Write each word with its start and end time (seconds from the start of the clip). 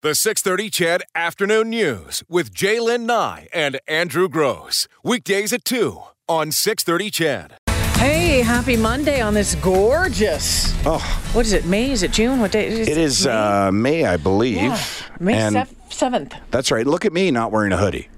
The 0.00 0.14
630 0.14 0.70
CHED 0.70 1.02
Afternoon 1.16 1.70
News 1.70 2.22
with 2.28 2.54
J'lyn 2.54 3.00
Nye 3.06 3.48
and 3.52 3.80
Andrew 3.88 4.28
Grose. 4.28 4.86
Weekdays 5.02 5.52
at 5.52 5.64
2 5.64 6.00
on 6.28 6.52
630 6.52 7.10
CHED. 7.10 7.54
Hey, 7.96 8.40
happy 8.42 8.76
Monday 8.76 9.20
on 9.20 9.34
this 9.34 9.56
gorgeous. 9.56 10.72
Oh, 10.86 10.98
What 11.32 11.46
is 11.46 11.52
it? 11.52 11.66
May? 11.66 11.90
Is 11.90 12.04
it 12.04 12.12
June? 12.12 12.38
What 12.38 12.52
day? 12.52 12.68
Is 12.68 12.86
it? 12.86 12.92
It 12.92 12.96
is 12.96 13.26
May? 13.26 13.32
uh, 13.32 13.72
May, 13.72 14.04
I 14.06 14.16
believe. 14.18 14.54
yeah. 14.58 14.80
May 15.18 15.34
and 15.34 15.66
seventh. 15.90 16.32
that's 16.52 16.70
right. 16.70 16.86
Look 16.86 17.04
at 17.04 17.12
me 17.12 17.32
not 17.32 17.50
wearing 17.50 17.72
a 17.72 17.76
hoodie. 17.76 18.08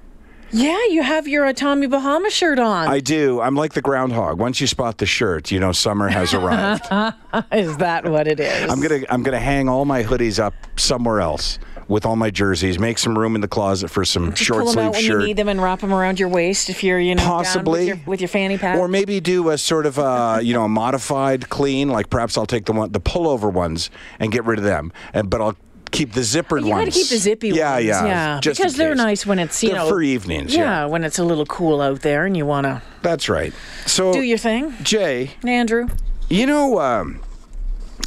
Yeah, 0.53 0.85
you 0.91 1.03
have 1.05 1.29
your 1.29 1.47
uh, 1.47 1.53
Tommy 1.53 1.87
Bahama 1.87 2.29
shirt 2.29 2.59
on. 2.59 2.89
I 2.89 2.99
do. 2.99 3.41
I'm 3.41 3.55
like 3.55 3.73
the 3.73 3.81
groundhog. 3.81 4.39
Once 4.41 4.61
you 4.61 4.67
spot 4.67 4.99
the 4.99 5.07
shirt, 5.07 5.53
you 5.53 5.61
know 5.61 5.71
summer 5.71 6.09
has 6.09 6.35
arrived. 6.35 6.85
is 7.53 7.77
that 7.79 8.05
what 8.07 8.27
it 8.27 8.41
is? 8.41 8.69
I'm 8.69 8.81
gonna 8.83 9.03
I'm 9.09 9.23
gonna 9.23 9.39
hang 9.39 9.69
all 9.69 9.85
my 9.85 10.03
hoodies 10.03 10.39
up 10.39 10.53
somewhere 10.77 11.21
else 11.21 11.61
with 11.91 12.07
all 12.07 12.17
my 12.17 12.31
jerseys. 12.31 12.79
Make 12.79 12.99
some 12.99 13.19
room 13.19 13.35
in 13.35 13.41
the 13.41 13.49
closet 13.49 13.91
for 13.91 14.05
some 14.05 14.35
short 14.35 14.63
Pull 14.63 14.73
them 14.73 14.87
out 14.87 14.93
when 14.93 15.03
shirt. 15.03 15.21
you 15.23 15.27
need 15.27 15.37
them 15.37 15.49
and 15.49 15.61
wrap 15.61 15.81
them 15.81 15.93
around 15.93 16.21
your 16.21 16.29
waist 16.29 16.71
if 16.71 16.85
you're, 16.85 17.01
you 17.01 17.17
know, 17.17 17.23
down 17.23 17.31
Possibly. 17.45 17.81
with, 17.81 17.89
your, 17.89 17.99
with 18.07 18.21
your 18.21 18.29
fanny 18.29 18.57
pack. 18.57 18.79
Or 18.79 18.87
maybe 18.87 19.19
do 19.21 19.51
a 19.51 19.59
sort 19.59 19.85
of 19.85 19.99
uh, 19.99 20.39
you 20.41 20.55
know 20.55 20.65
a 20.65 20.69
modified 20.69 21.51
clean. 21.51 21.89
Like 21.89 22.09
perhaps 22.09 22.39
I'll 22.39 22.47
take 22.47 22.65
the 22.65 22.73
one 22.73 22.93
the 22.93 23.01
pullover 23.01 23.53
ones 23.53 23.91
and 24.21 24.31
get 24.31 24.45
rid 24.45 24.59
of 24.59 24.65
them, 24.65 24.93
and 25.13 25.29
but 25.29 25.41
I'll 25.41 25.57
keep 25.91 26.13
the 26.13 26.21
zippered 26.21 26.63
you 26.65 26.71
ones. 26.71 26.81
You 26.81 26.85
got 26.85 26.85
to 26.85 26.91
keep 26.93 27.09
the 27.09 27.17
zippy 27.17 27.49
yeah, 27.49 27.75
ones. 27.75 27.87
Yeah, 27.87 28.07
yeah, 28.07 28.41
just 28.41 28.61
because 28.61 28.77
they're 28.77 28.95
nice 28.95 29.27
when 29.27 29.41
it's 29.41 29.61
you 29.63 29.71
They're 29.71 29.79
know 29.79 29.89
for 29.89 30.01
evenings. 30.01 30.55
Yeah, 30.55 30.63
Yeah, 30.63 30.87
when 30.87 31.03
it's 31.03 31.19
a 31.19 31.25
little 31.25 31.47
cool 31.47 31.81
out 31.81 32.03
there 32.03 32.25
and 32.25 32.37
you 32.37 32.47
want 32.47 32.67
to 32.67 32.83
that's 33.03 33.29
right. 33.29 33.53
So 33.87 34.13
do 34.13 34.23
your 34.23 34.39
thing, 34.39 34.75
Jay, 34.83 35.33
Andrew. 35.45 35.89
You 36.29 36.47
know, 36.47 36.79
um, 36.79 37.21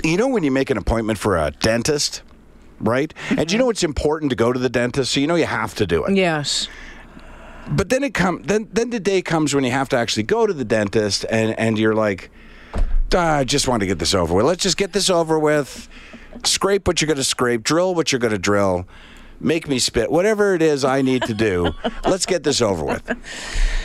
you 0.04 0.16
know 0.16 0.30
when 0.30 0.44
you 0.44 0.52
make 0.52 0.70
an 0.70 0.77
appointment 0.77 1.20
for 1.20 1.38
a 1.38 1.52
dentist, 1.52 2.22
right? 2.80 3.13
And 3.30 3.52
you 3.52 3.58
know 3.58 3.70
it's 3.70 3.84
important 3.84 4.30
to 4.32 4.36
go 4.36 4.52
to 4.54 4.59
the 4.59 4.70
dentist, 4.70 5.13
so 5.13 5.20
you 5.20 5.27
know 5.27 5.36
you 5.36 5.45
have 5.45 5.76
to 5.76 5.86
do 5.86 6.05
it. 6.05 6.16
Yes. 6.16 6.68
But 7.70 7.90
then 7.90 8.04
it 8.04 8.13
come 8.13 8.43
then 8.43 8.68
then 8.71 8.90
the 8.90 8.99
day 8.99 9.21
comes 9.21 9.54
when 9.55 9.63
you 9.63 9.71
have 9.71 9.90
to 9.90 9.98
actually 9.98 10.24
go 10.24 10.46
to 10.46 10.54
the 10.54 10.66
dentist, 10.66 11.26
and 11.29 11.57
and 11.57 11.77
you're 11.77 11.96
like, 11.96 12.29
"Ah, 13.13 13.38
I 13.38 13.44
just 13.44 13.68
want 13.68 13.82
to 13.82 13.85
get 13.85 13.99
this 13.99 14.13
over 14.13 14.34
with. 14.34 14.46
Let's 14.46 14.63
just 14.63 14.77
get 14.77 14.94
this 14.94 15.10
over 15.10 15.40
with. 15.40 15.88
Scrape 16.44 16.88
what 16.88 16.99
you're 16.99 17.07
going 17.07 17.18
to 17.18 17.24
scrape, 17.24 17.63
drill 17.63 17.94
what 17.94 18.12
you're 18.12 18.20
going 18.20 18.34
to 18.34 18.40
drill. 18.40 18.88
Make 19.40 19.68
me 19.68 19.77
spit. 19.77 20.12
Whatever 20.12 20.55
it 20.55 20.62
is 20.62 20.84
I 20.84 21.01
need 21.01 21.24
to 21.24 21.34
do, 21.34 21.71
let's 22.05 22.26
get 22.26 22.44
this 22.44 22.62
over 22.62 22.84
with. 22.84 23.18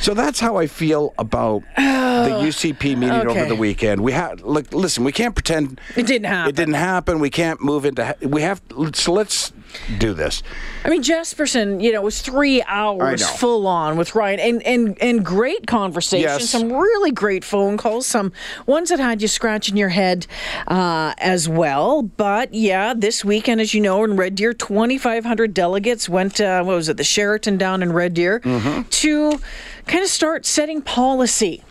So 0.00 0.14
that's 0.14 0.41
how 0.41 0.56
I 0.56 0.66
feel 0.66 1.14
about 1.19 1.62
the 2.24 2.30
UCP 2.48 2.97
meeting 2.97 3.27
over 3.28 3.44
the 3.47 3.55
weekend. 3.56 4.00
We 4.02 4.12
have 4.12 4.41
look, 4.42 4.72
listen. 4.72 5.05
We 5.05 5.12
can't 5.12 5.34
pretend 5.34 5.80
It 5.97 6.06
didn't 6.06 6.27
happen. 6.27 6.48
It 6.50 6.56
didn't 6.56 6.75
happen. 6.75 7.19
We 7.20 7.30
can't 7.30 7.60
move 7.60 7.84
into. 7.84 8.16
We 8.22 8.42
have. 8.42 8.60
So 8.94 9.12
let's 9.12 9.52
do 9.98 10.14
this. 10.14 10.42
I 10.84 10.88
mean, 10.88 11.02
Jespersen, 11.02 11.83
you 11.83 11.92
know, 11.92 12.00
it 12.00 12.05
was 12.05 12.22
three 12.22 12.62
hours 12.62 13.28
full 13.28 13.66
on 13.66 13.97
with 13.97 14.14
Ryan, 14.14 14.41
and 14.41 14.62
and 14.62 14.98
and 15.02 15.25
great 15.25 15.66
conversation. 15.66 16.22
Yes. 16.28 16.48
Some 16.48 16.72
really 16.72 17.10
great 17.10 17.44
phone 17.44 17.77
calls. 17.77 18.06
Some 18.06 18.32
ones 18.66 18.88
that 18.88 18.98
had 18.98 19.20
you 19.20 19.28
scratching 19.28 19.77
your 19.77 19.91
head 19.91 20.27
uh, 20.66 21.12
as 21.19 21.48
well. 21.48 22.03
But 22.03 22.55
yeah, 22.55 22.94
this 22.97 23.25
weekend, 23.25 23.60
as 23.60 23.75
you 23.75 23.80
know, 23.80 24.05
in 24.05 24.16
Red 24.16 24.34
Deer, 24.36 24.55
twenty 24.55 24.97
five 24.98 25.25
hundred 25.25 25.53
delegates 25.55 26.08
went. 26.08 26.41
Uh, 26.41 26.62
what 26.62 26.77
was 26.77 26.88
it? 26.88 26.97
The 26.97 27.05
Sheraton 27.05 27.58
down 27.58 27.82
in 27.82 27.92
Red 27.92 28.14
Deer 28.14 28.41
Mm-hmm. 28.41 28.82
to 28.88 29.38
kind 29.86 30.03
of 30.03 30.08
start 30.10 30.47
setting 30.47 30.80
policy 30.82 31.62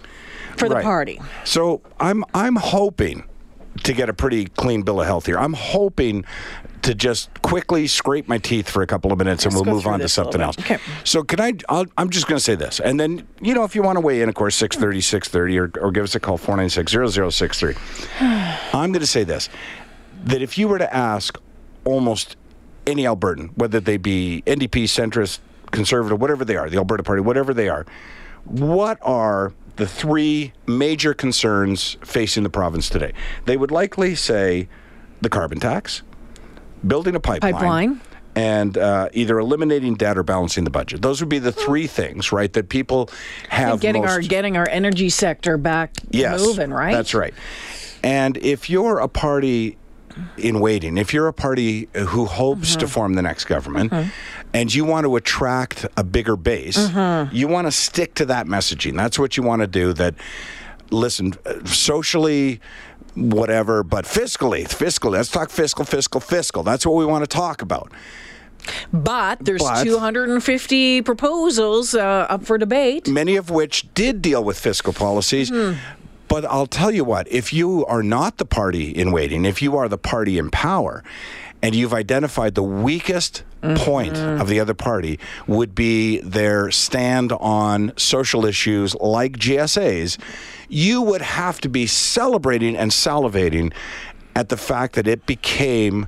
for 0.58 0.70
the 0.70 0.76
Right. 0.76 0.84
party. 0.84 1.22
So 1.44 1.82
I'm 2.00 2.24
I'm 2.34 2.56
hoping 2.56 3.24
to 3.84 3.94
get 3.94 4.10
a 4.10 4.14
pretty 4.14 4.46
clean 4.46 4.82
bill 4.82 5.00
of 5.02 5.08
health 5.08 5.26
here. 5.28 5.38
I'm 5.38 5.54
hoping 5.54 6.26
to 6.82 6.96
just 6.96 7.30
quickly 7.42 7.86
scrape 7.88 8.28
my 8.28 8.38
teeth 8.38 8.70
for 8.70 8.82
a 8.82 8.88
couple 8.88 9.12
of 9.12 9.18
minutes 9.18 9.46
and 9.46 9.54
Let's 9.54 9.66
we'll 9.66 9.76
move 9.76 9.88
on 9.88 10.00
to 10.00 10.06
this 10.06 10.18
a 10.18 10.22
little 10.22 10.32
something 10.32 10.42
else. 10.42 10.58
Okay. 10.60 10.78
So 11.04 11.24
can 11.24 11.40
I? 11.40 11.54
I'll, 11.70 11.86
I'm 11.98 12.10
just 12.10 12.28
going 12.28 12.38
to 12.38 12.44
say 12.44 12.56
this, 12.56 12.80
and 12.80 13.00
then 13.00 13.28
you 13.42 13.54
know 13.54 13.64
if 13.64 13.76
you 13.76 13.82
want 13.84 13.98
to 13.98 14.02
weigh 14.02 14.22
in, 14.22 14.30
of 14.30 14.36
course, 14.36 14.56
630, 14.56 14.98
hmm. 14.98 15.02
630, 15.02 15.60
or, 15.60 15.72
or 15.88 15.92
give 15.92 16.04
us 16.04 16.16
a 16.16 16.20
call 16.20 16.38
496-0063. 16.38 17.78
I'm 18.74 18.92
going 18.92 19.02
to 19.02 19.08
say 19.08 19.24
this: 19.24 19.50
that 20.26 20.42
if 20.42 20.58
you 20.58 20.68
were 20.68 20.78
to 20.78 20.94
ask 20.94 21.38
almost 21.86 22.36
any 22.86 23.04
Albertan, 23.04 23.52
whether 23.58 23.80
they 23.80 23.98
be 23.98 24.44
NDP, 24.46 24.84
centrist, 24.86 25.40
conservative, 25.72 26.20
whatever 26.22 26.46
they 26.46 26.56
are, 26.56 26.70
the 26.70 26.78
Alberta 26.78 27.04
Party, 27.04 27.22
whatever 27.22 27.54
they 27.54 27.70
are, 27.70 27.86
what 28.46 28.98
are 29.02 29.54
the 29.78 29.88
three 29.88 30.54
major 30.68 31.14
concerns 31.14 31.98
facing 32.04 32.44
the 32.44 32.50
province 32.50 32.90
today? 32.90 33.14
They 33.46 33.58
would 33.58 33.72
likely 33.72 34.16
say 34.16 34.68
the 35.22 35.30
carbon 35.30 35.60
tax, 35.60 36.04
building 36.86 37.16
a 37.16 37.20
pipeline, 37.20 37.54
Pipeline. 37.54 38.02
and 38.36 38.78
uh, 38.78 39.10
either 39.14 39.40
eliminating 39.40 39.96
debt 39.96 40.18
or 40.18 40.24
balancing 40.24 40.64
the 40.64 40.70
budget. 40.70 41.02
Those 41.02 41.20
would 41.22 41.30
be 41.30 41.40
the 41.40 41.52
three 41.52 41.88
things, 41.88 42.32
right? 42.32 42.52
That 42.54 42.70
people 42.70 43.10
have 43.50 43.74
And 43.74 43.82
getting 43.82 44.02
most, 44.04 44.12
our 44.12 44.22
getting 44.22 44.58
our 44.58 44.68
energy 44.70 45.10
sector 45.10 45.58
back 45.58 45.92
yes, 46.12 46.40
moving, 46.42 46.72
right? 46.72 46.94
That's 46.94 47.14
right. 47.14 47.34
And 48.04 48.38
if 48.38 48.70
you're 48.70 49.00
a 49.00 49.08
party 49.08 49.78
in 50.38 50.60
waiting, 50.60 50.98
if 50.98 51.14
you're 51.14 51.28
a 51.28 51.34
party 51.34 51.90
who 51.94 52.26
hopes 52.26 52.72
Mm-hmm. 52.72 52.80
to 52.80 52.88
form 52.88 53.14
the 53.14 53.22
next 53.22 53.46
government, 53.46 53.92
and 54.54 54.74
you 54.74 54.86
want 54.86 55.06
to 55.06 55.16
attract 55.16 55.86
a 55.98 56.04
bigger 56.04 56.36
base, 56.36 56.78
Mm-hmm. 56.78 57.36
you 57.36 57.48
want 57.48 57.68
to 57.68 57.72
stick 57.72 58.16
to 58.16 58.26
that 58.26 58.48
messaging. 58.48 58.96
That's 58.96 59.20
what 59.20 59.38
you 59.38 59.44
want 59.44 59.62
to 59.62 59.68
do. 59.68 59.94
That 59.94 60.16
listen, 60.90 61.34
socially. 61.66 62.60
Whatever, 63.16 63.82
but 63.84 64.06
fiscally, 64.06 64.66
fiscally, 64.66 65.14
let's 65.14 65.32
talk 65.32 65.50
fiscal, 65.50 65.84
fiscal, 65.86 66.22
fiscal. 66.22 66.62
That's 66.62 66.86
what 66.86 66.94
we 66.96 67.04
want 67.04 67.24
to 67.24 67.28
talk 67.28 67.64
about. 67.64 67.92
But 68.94 69.40
there's 69.44 69.64
But- 69.64 69.84
250 69.84 71.02
proposals 71.02 71.96
uh, 71.96 72.28
up 72.30 72.46
for 72.46 72.60
debate. 72.60 73.08
many 73.08 73.36
of 73.36 73.50
which 73.50 73.88
did 73.96 74.22
deal 74.22 74.44
with 74.44 74.60
fiscal 74.60 74.94
policies. 74.94 75.50
Hmm. 75.50 75.74
But 76.28 76.46
I'll 76.46 76.68
tell 76.68 76.92
you 76.92 77.04
what, 77.04 77.28
if 77.32 77.52
you 77.52 77.86
are 77.88 78.04
not 78.04 78.38
the 78.38 78.46
party 78.46 78.92
in 78.92 79.12
waiting, 79.12 79.46
if 79.46 79.64
you 79.64 79.76
are 79.78 79.90
the 79.90 79.98
party 79.98 80.38
in 80.38 80.52
power, 80.52 81.04
and 81.62 81.74
you've 81.76 81.94
identified 81.94 82.56
the 82.56 82.64
weakest 82.64 83.44
point 83.76 84.14
Mm-hmm. 84.14 84.40
of 84.42 84.48
the 84.48 84.60
other 84.60 84.74
party 84.76 85.20
would 85.48 85.74
be 85.76 86.20
their 86.22 86.70
stand 86.72 87.32
on 87.34 87.92
social 87.98 88.46
issues 88.46 88.96
like 88.96 89.34
GSAs, 89.38 90.18
you 90.70 91.02
would 91.02 91.22
have 91.24 91.60
to 91.62 91.68
be 91.70 91.88
celebrating 91.88 92.78
and 92.78 92.92
salivating 92.92 93.74
at 94.36 94.50
the 94.50 94.58
fact 94.58 94.94
that 94.96 95.08
it 95.08 95.26
became 95.26 96.08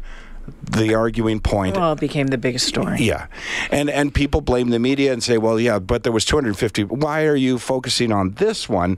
the 0.71 0.93
arguing 0.93 1.39
point 1.39 1.75
Well, 1.75 1.93
it 1.93 1.99
became 1.99 2.27
the 2.27 2.37
biggest 2.37 2.67
story. 2.67 2.97
yeah, 3.03 3.27
and 3.71 3.89
and 3.89 4.13
people 4.13 4.41
blame 4.41 4.69
the 4.69 4.79
media 4.79 5.11
and 5.13 5.21
say, 5.23 5.37
well, 5.37 5.59
yeah, 5.59 5.79
but 5.79 6.03
there 6.03 6.11
was 6.13 6.25
250. 6.25 6.83
Why 6.83 7.25
are 7.25 7.35
you 7.35 7.57
focusing 7.59 8.11
on 8.11 8.31
this 8.35 8.69
one? 8.69 8.97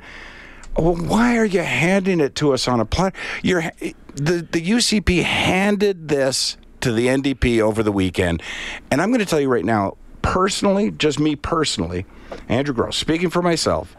Well, 0.77 0.95
why 0.95 1.37
are 1.37 1.45
you 1.45 1.61
handing 1.61 2.19
it 2.19 2.35
to 2.35 2.53
us 2.53 2.67
on 2.67 2.79
a 2.79 2.85
platter? 2.85 3.17
You're 3.43 3.71
the 4.15 4.47
the 4.49 4.61
UCP 4.61 5.23
handed 5.23 6.07
this 6.07 6.57
to 6.81 6.91
the 6.91 7.07
NDP 7.07 7.59
over 7.59 7.83
the 7.83 7.91
weekend, 7.91 8.41
and 8.89 9.01
I'm 9.01 9.09
going 9.09 9.19
to 9.19 9.25
tell 9.25 9.39
you 9.39 9.49
right 9.49 9.65
now, 9.65 9.97
personally, 10.21 10.91
just 10.91 11.19
me 11.19 11.35
personally, 11.35 12.05
Andrew 12.47 12.73
Grose, 12.73 12.95
speaking 12.95 13.29
for 13.29 13.41
myself. 13.41 13.95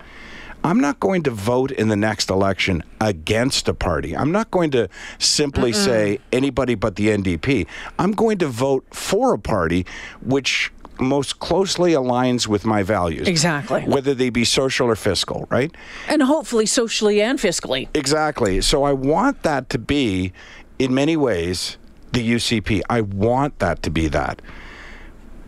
I'm 0.64 0.78
not 0.78 1.00
going 1.00 1.24
to 1.24 1.30
vote 1.30 1.72
in 1.72 1.88
the 1.88 1.96
next 1.96 2.30
election 2.30 2.84
against 3.00 3.68
a 3.68 3.74
party. 3.74 4.16
I'm 4.16 4.30
not 4.30 4.52
going 4.52 4.70
to 4.70 4.88
simply 5.18 5.72
say 5.72 6.20
anybody 6.30 6.76
but 6.76 6.94
the 6.94 7.08
NDP. 7.08 7.66
I'm 7.98 8.12
going 8.12 8.38
to 8.38 8.46
vote 8.46 8.86
for 8.92 9.34
a 9.34 9.40
party 9.40 9.84
which 10.20 10.70
most 11.02 11.38
closely 11.38 11.92
aligns 11.92 12.46
with 12.46 12.64
my 12.64 12.82
values. 12.82 13.28
Exactly. 13.28 13.82
Whether 13.82 14.14
they 14.14 14.30
be 14.30 14.44
social 14.44 14.88
or 14.88 14.96
fiscal, 14.96 15.46
right? 15.50 15.74
And 16.08 16.22
hopefully 16.22 16.66
socially 16.66 17.20
and 17.20 17.38
fiscally. 17.38 17.88
Exactly. 17.94 18.60
So 18.60 18.84
I 18.84 18.92
want 18.92 19.42
that 19.42 19.68
to 19.70 19.78
be, 19.78 20.32
in 20.78 20.94
many 20.94 21.16
ways, 21.16 21.78
the 22.12 22.32
UCP. 22.34 22.82
I 22.88 23.00
want 23.00 23.58
that 23.58 23.82
to 23.82 23.90
be 23.90 24.08
that. 24.08 24.42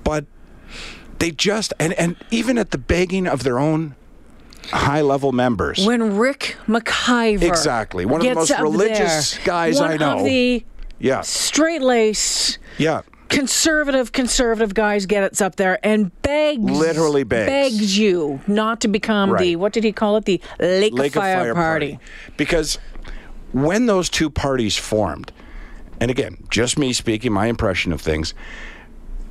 But 0.03 0.27
they 1.19 1.31
just, 1.31 1.73
and, 1.79 1.93
and 1.95 2.17
even 2.31 2.59
at 2.59 2.71
the 2.71 2.79
begging 2.79 3.27
of 3.27 3.43
their 3.43 3.59
own 3.59 3.95
high 4.71 5.01
level 5.01 5.33
members. 5.33 5.85
When 5.87 6.17
Rick 6.17 6.57
McIver 6.67 7.43
Exactly. 7.43 8.05
One 8.05 8.21
of 8.21 8.27
the 8.27 8.35
most 8.35 8.59
religious 8.59 9.37
there, 9.37 9.45
guys 9.45 9.81
I 9.81 9.97
know. 9.97 10.19
Of 10.19 10.25
the 10.25 10.65
yeah. 10.99 11.21
straight 11.23 11.83
laced 11.83 12.59
Yeah. 12.79 13.03
Conservative 13.35 14.13
conservative 14.13 14.75
guys 14.75 15.07
get 15.07 15.25
gets 15.25 15.41
up 15.41 15.57
there 15.57 15.79
and 15.85 16.11
begs 16.23 16.63
Literally 16.63 17.25
begs. 17.25 17.47
begs 17.47 17.99
you 17.99 18.41
not 18.47 18.81
to 18.83 18.89
become 18.89 19.37
the 19.37 19.57
what 19.57 19.73
did 19.73 19.85
he 19.85 19.93
call 19.93 20.17
it 20.17 20.25
the 20.25 20.41
Lake, 20.61 20.93
Lake 20.93 21.17
of 21.17 21.23
Fire, 21.23 21.55
party. 21.55 21.99
Because 22.37 22.79
when 23.53 23.87
those 23.87 24.09
two 24.09 24.31
parties 24.31 24.77
formed, 24.77 25.33
and 26.01 26.11
again, 26.11 26.37
just 26.51 26.79
me 26.79 26.93
speaking, 26.93 27.33
my 27.33 27.47
impression 27.47 27.93
of 27.93 28.01
things, 28.01 28.35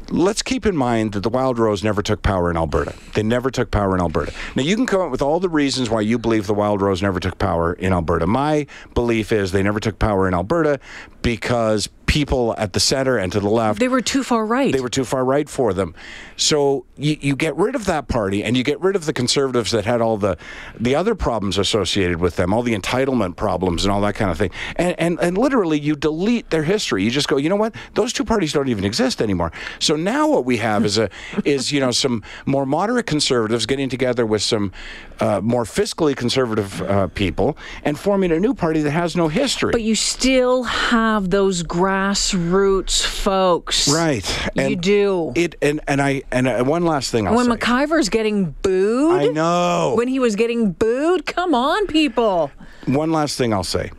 let's 0.10 0.42
keep 0.42 0.66
in 0.66 0.76
mind 0.76 1.14
that 1.14 1.22
the 1.22 1.30
Wild 1.30 1.60
Rose 1.60 1.84
never 1.84 2.02
took 2.02 2.22
power 2.22 2.50
in 2.50 2.58
Alberta. 2.58 2.96
They 3.14 3.24
never 3.24 3.50
took 3.50 3.72
power 3.72 3.96
in 3.96 4.02
Alberta. 4.02 4.34
Now, 4.56 4.64
you 4.64 4.76
can 4.76 4.86
come 4.86 5.02
up 5.02 5.12
with 5.12 5.22
all 5.22 5.40
the 5.40 5.50
reasons 5.50 5.90
why 5.90 6.02
you 6.02 6.18
believe 6.18 6.48
the 6.48 6.54
Wild 6.54 6.82
Rose 6.82 7.02
never 7.02 7.20
took 7.20 7.38
power 7.38 7.74
in 7.74 7.94
Alberta. 7.94 8.28
My 8.28 8.68
belief 8.94 9.32
is 9.32 9.52
they 9.52 9.64
never 9.64 9.80
took 9.80 10.00
power 10.00 10.28
in 10.28 10.34
Alberta 10.34 10.80
because 11.22 11.88
people 12.14 12.54
at 12.60 12.74
the 12.74 12.80
center 12.80 13.18
and 13.18 13.32
to 13.32 13.40
the 13.40 13.50
left. 13.50 13.80
They 13.80 13.88
were 13.88 14.00
too 14.00 14.22
far 14.22 14.46
right. 14.46 14.72
They 14.72 14.82
were 14.82 14.90
too 14.90 15.04
far 15.04 15.26
right 15.26 15.50
for 15.50 15.74
them. 15.74 15.96
So 16.38 16.86
you, 16.96 17.18
you 17.20 17.36
get 17.36 17.56
rid 17.56 17.74
of 17.74 17.86
that 17.86 18.08
party 18.08 18.44
and 18.44 18.56
you 18.56 18.64
get 18.64 18.80
rid 18.82 18.96
of 18.96 19.08
the 19.08 19.14
conservatives 19.14 19.72
that 19.72 19.86
had 19.86 20.00
all 20.00 20.18
the 20.18 20.38
the 20.80 20.94
other 20.94 21.16
problems 21.16 21.58
associated 21.58 22.20
with 22.20 22.36
them, 22.36 22.54
all 22.54 22.62
the 22.62 22.78
entitlement 22.78 23.36
problems 23.36 23.84
and 23.84 23.92
all 23.92 24.00
that 24.02 24.14
kind 24.14 24.30
of 24.30 24.38
thing. 24.38 24.52
And 24.76 24.96
and, 25.00 25.20
and 25.20 25.40
literally 25.40 25.80
you 25.80 25.96
delete 25.96 26.52
their 26.52 26.62
history. 26.62 27.04
You 27.04 27.10
just 27.10 27.28
go, 27.28 27.38
you 27.38 27.50
know 27.50 27.56
what? 27.56 27.74
Those 27.96 28.14
two 28.14 28.24
parties 28.24 28.54
don't 28.54 28.70
even 28.70 28.86
exist 28.86 29.20
anymore. 29.20 29.52
So 29.80 29.96
now 29.96 30.28
what 30.28 30.46
we 30.46 30.58
have 30.58 30.86
is 30.86 31.00
a 31.00 31.10
is 31.46 31.72
you 31.72 31.80
know 31.80 31.90
some 31.90 32.22
more 32.46 32.68
moderate 32.68 33.08
conservatives 33.08 33.66
getting 33.66 33.90
together 33.90 34.24
with 34.24 34.44
some 34.44 34.72
uh, 35.20 35.42
more 35.42 35.64
fiscally 35.64 36.16
conservative 36.16 36.80
uh, 36.84 37.08
people 37.08 37.58
and 37.84 37.98
forming 37.98 38.32
a 38.32 38.40
new 38.40 38.54
party 38.54 38.82
that 38.82 38.92
has 38.92 39.16
no 39.16 39.30
history. 39.30 39.72
But 39.72 39.82
you 39.82 39.96
still 39.96 40.62
have 40.64 41.32
those 41.32 41.64
grassroots 42.04 43.06
folks. 43.06 43.88
Right. 43.88 44.50
And 44.58 44.70
You 44.70 44.76
do. 44.76 45.34
It 45.36 45.56
and 45.62 45.80
and 45.88 46.02
I 46.02 46.24
and 46.32 46.48
uh, 46.48 46.64
one 46.64 46.86
last 46.86 47.12
thing 47.12 47.28
I'll 47.28 47.36
when 47.36 47.46
say. 47.46 47.52
McIver's 47.52 48.10
getting 48.10 48.52
booed. 48.62 49.22
I 49.22 49.28
know. 49.28 49.94
When 49.96 50.08
he 50.08 50.20
was 50.20 50.36
getting 50.36 50.72
booed, 50.72 51.26
come 51.26 51.54
on, 51.56 51.88
people. 51.88 52.52
One 52.86 53.12
last 53.12 53.38
thing 53.38 53.54
I'll 53.54 53.64
say. 53.64 53.92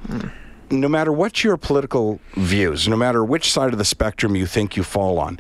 No 0.71 0.89
matter 0.89 1.13
what 1.13 1.45
your 1.45 1.57
political 1.57 2.21
views, 2.35 2.89
no 2.89 2.97
matter 2.97 3.25
which 3.25 3.53
side 3.53 3.73
of 3.73 3.79
the 3.79 3.85
spectrum 3.85 4.35
you 4.35 4.47
think 4.47 4.77
you 4.77 4.83
fall 4.83 5.19
on, 5.19 5.39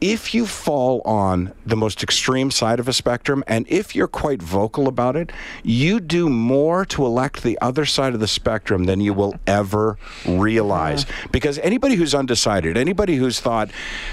if 0.00 0.34
you 0.34 0.46
fall 0.46 1.02
on 1.04 1.52
the 1.66 1.76
most 1.76 2.02
extreme 2.02 2.50
side 2.50 2.80
of 2.80 2.88
a 2.88 2.92
spectrum, 2.92 3.44
and 3.46 3.66
if 3.68 3.94
you're 3.94 4.08
quite 4.08 4.42
vocal 4.42 4.88
about 4.88 5.16
it, 5.16 5.30
you 5.62 6.00
do 6.00 6.28
more 6.28 6.84
to 6.86 7.04
elect 7.04 7.42
the 7.42 7.58
other 7.60 7.84
side 7.84 8.14
of 8.14 8.20
the 8.20 8.28
spectrum 8.28 8.84
than 8.84 9.00
you 9.00 9.12
will 9.12 9.34
ever 9.46 9.98
realize. 10.26 11.04
Because 11.30 11.58
anybody 11.58 11.96
who's 11.96 12.14
undecided, 12.14 12.76
anybody 12.76 13.16
who's 13.16 13.40
thought, 13.40 13.70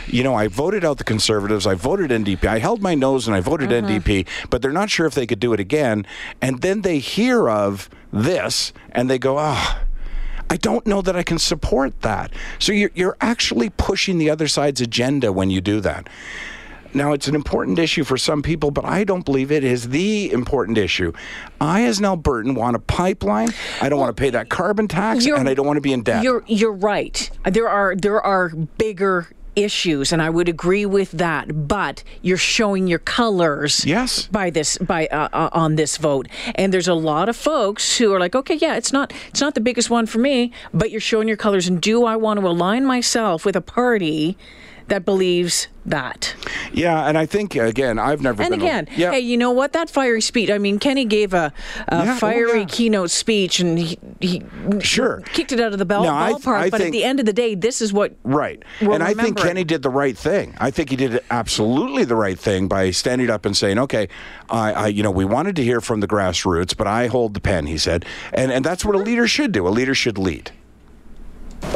you 0.07 0.23
know, 0.23 0.35
I 0.35 0.47
voted 0.47 0.83
out 0.83 0.97
the 0.97 1.03
conservatives, 1.03 1.65
I 1.65 1.75
voted 1.75 2.11
NDP, 2.11 2.45
I 2.45 2.59
held 2.59 2.81
my 2.81 2.95
nose 2.95 3.27
and 3.27 3.35
I 3.35 3.39
voted 3.39 3.69
NDP, 3.69 4.27
but 4.49 4.61
they're 4.61 4.71
not 4.71 4.89
sure 4.89 5.05
if 5.05 5.13
they 5.13 5.25
could 5.25 5.39
do 5.39 5.53
it 5.53 5.59
again, 5.59 6.05
and 6.41 6.61
then 6.61 6.81
they 6.81 6.99
hear 6.99 7.49
of 7.49 7.89
this 8.11 8.73
and 8.91 9.09
they 9.09 9.19
go, 9.19 9.37
ah. 9.37 9.86
I 10.49 10.57
don't 10.57 10.85
know 10.87 11.01
that 11.01 11.15
I 11.15 11.23
can 11.23 11.39
support 11.39 12.01
that. 12.01 12.31
So 12.59 12.71
you're, 12.71 12.91
you're 12.95 13.17
actually 13.21 13.69
pushing 13.69 14.17
the 14.17 14.29
other 14.29 14.47
side's 14.47 14.81
agenda 14.81 15.31
when 15.31 15.49
you 15.49 15.61
do 15.61 15.81
that. 15.81 16.07
Now, 16.93 17.11
it's 17.11 17.27
an 17.27 17.35
important 17.35 17.79
issue 17.79 18.03
for 18.03 18.17
some 18.17 18.41
people, 18.41 18.71
but 18.71 18.85
I 18.85 19.03
don't 19.03 19.25
believe 19.25 19.51
it 19.51 19.63
is 19.63 19.89
the 19.89 20.31
important 20.31 20.77
issue. 20.77 21.11
I, 21.59 21.83
as 21.83 21.99
an 21.99 22.05
Albertan, 22.05 22.55
want 22.55 22.75
a 22.75 22.79
pipeline. 22.79 23.49
I 23.81 23.89
don't 23.89 23.99
want 23.99 24.15
to 24.15 24.19
pay 24.19 24.29
that 24.31 24.49
carbon 24.49 24.87
tax, 24.87 25.25
and 25.25 25.49
I 25.49 25.53
don't 25.53 25.67
want 25.67 25.77
to 25.77 25.81
be 25.81 25.93
in 25.93 26.01
debt. 26.03 26.23
You're 26.23 26.43
you're 26.47 26.71
right. 26.71 27.29
There 27.43 27.67
are 27.67 27.95
there 27.95 28.21
are 28.21 28.49
bigger 28.49 29.27
issues 29.57 30.13
and 30.13 30.21
I 30.21 30.29
would 30.29 30.47
agree 30.47 30.85
with 30.85 31.11
that 31.13 31.67
but 31.67 32.03
you're 32.21 32.37
showing 32.37 32.87
your 32.87 32.99
colors 32.99 33.83
Yes. 33.85 34.27
by 34.27 34.49
this 34.51 34.77
by 34.77 35.07
uh, 35.07 35.29
uh, 35.33 35.49
on 35.51 35.75
this 35.75 35.97
vote 35.97 36.27
and 36.55 36.71
there's 36.73 36.87
a 36.87 36.93
lot 36.93 37.27
of 37.27 37.35
folks 37.35 37.97
who 37.97 38.13
are 38.13 38.19
like 38.19 38.35
okay 38.35 38.55
yeah 38.55 38.75
it's 38.77 38.93
not 38.93 39.11
it's 39.29 39.41
not 39.41 39.55
the 39.55 39.61
biggest 39.61 39.89
one 39.89 40.05
for 40.05 40.19
me 40.19 40.51
but 40.73 40.91
you're 40.91 41.01
showing 41.01 41.27
your 41.27 41.37
colors 41.37 41.67
and 41.67 41.81
do 41.81 42.05
I 42.05 42.15
want 42.15 42.39
to 42.39 42.45
align 42.47 42.85
myself 42.85 43.45
with 43.45 43.55
a 43.55 43.61
party 43.61 44.37
that 44.87 45.05
believes 45.05 45.67
that 45.85 46.35
yeah, 46.73 47.07
and 47.07 47.17
I 47.17 47.25
think, 47.25 47.55
again, 47.55 47.97
I've 47.97 48.21
never 48.21 48.43
and 48.43 48.51
been. 48.51 48.61
a- 48.61 48.63
again, 48.63 48.87
yeah. 48.97 49.11
hey, 49.11 49.21
you 49.21 49.37
know 49.37 49.51
what? 49.51 49.71
That 49.73 49.89
fiery 49.89 50.21
speech. 50.21 50.49
I 50.49 50.57
mean, 50.57 50.79
Kenney 50.79 51.05
gave 51.05 51.33
a, 51.33 51.53
a 51.87 52.03
Yeah, 52.05 52.13
oh, 52.13 52.17
fiery 52.17 52.59
yeah. 52.59 52.65
keynote 52.65 53.09
speech, 53.09 53.59
and 53.61 53.79
he, 53.79 53.97
he 54.19 54.43
Sure. 54.81 55.21
kicked 55.33 55.53
it 55.53 55.59
out 55.61 55.71
of 55.71 55.79
the 55.79 55.85
ball, 55.85 56.03
No, 56.03 56.13
I 56.13 56.33
ballpark. 56.33 56.57
I 56.57 56.69
but 56.69 56.81
at 56.81 56.91
the 56.91 57.03
end 57.05 57.19
of 57.21 57.25
the 57.25 57.31
day, 57.33 57.55
this 57.55 57.81
is 57.81 57.93
what 57.93 58.15
Right. 58.23 58.61
and 58.81 59.01
I 59.01 59.13
think. 59.13 59.37
Kenney 59.37 59.63
did 59.63 59.81
the 59.81 59.89
right 59.89 60.17
thing. 60.17 60.55
I 60.59 60.71
think 60.71 60.89
he 60.89 60.95
did 60.97 61.21
absolutely 61.31 62.03
the 62.03 62.15
right 62.15 62.37
thing 62.37 62.67
by 62.67 62.91
standing 62.91 63.29
up 63.29 63.45
and 63.45 63.55
saying, 63.55 63.79
okay, 63.79 64.09
I, 64.49 64.73
I 64.73 64.87
you 64.87 65.03
know, 65.03 65.11
we 65.11 65.25
wanted 65.25 65.55
to 65.55 65.63
hear 65.63 65.79
from 65.79 66.01
the 66.01 66.07
grassroots, 66.07 66.75
but 66.75 66.85
I 66.85 67.07
hold 67.07 67.33
the 67.33 67.41
pen, 67.41 67.65
he 67.65 67.77
said. 67.77 68.05
And, 68.33 68.51
and 68.51 68.63
that's 68.65 68.83
what 68.83 68.95
a 68.95 68.99
leader 68.99 69.27
should 69.27 69.51
do. 69.53 69.67
A 69.67 69.69
leader 69.69 69.95
should 69.95 70.17
lead. 70.17 70.51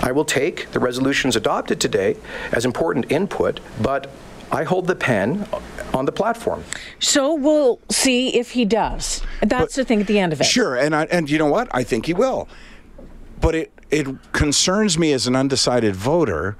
I 0.01 0.11
will 0.11 0.25
take 0.25 0.71
the 0.71 0.79
resolutions 0.79 1.35
adopted 1.35 1.79
today 1.79 2.17
as 2.51 2.65
important 2.65 3.11
input, 3.11 3.59
but 3.81 4.09
I 4.51 4.63
hold 4.63 4.87
the 4.87 4.95
pen 4.95 5.47
on 5.93 6.05
the 6.05 6.11
platform. 6.11 6.63
So 6.99 7.33
we'll 7.33 7.79
see 7.89 8.37
if 8.37 8.51
he 8.51 8.65
does. 8.65 9.21
That's 9.41 9.75
the 9.75 9.85
thing 9.85 10.01
at 10.01 10.07
the 10.07 10.19
end 10.19 10.33
of 10.33 10.41
it. 10.41 10.45
Sure, 10.45 10.75
and 10.75 10.95
I, 10.95 11.03
and 11.05 11.29
you 11.29 11.37
know 11.37 11.47
what? 11.47 11.69
I 11.73 11.83
think 11.83 12.05
he 12.05 12.13
will. 12.13 12.47
But 13.39 13.55
it 13.55 13.71
it 13.89 14.07
concerns 14.31 14.97
me 14.97 15.11
as 15.13 15.27
an 15.27 15.35
undecided 15.35 15.95
voter 15.95 16.55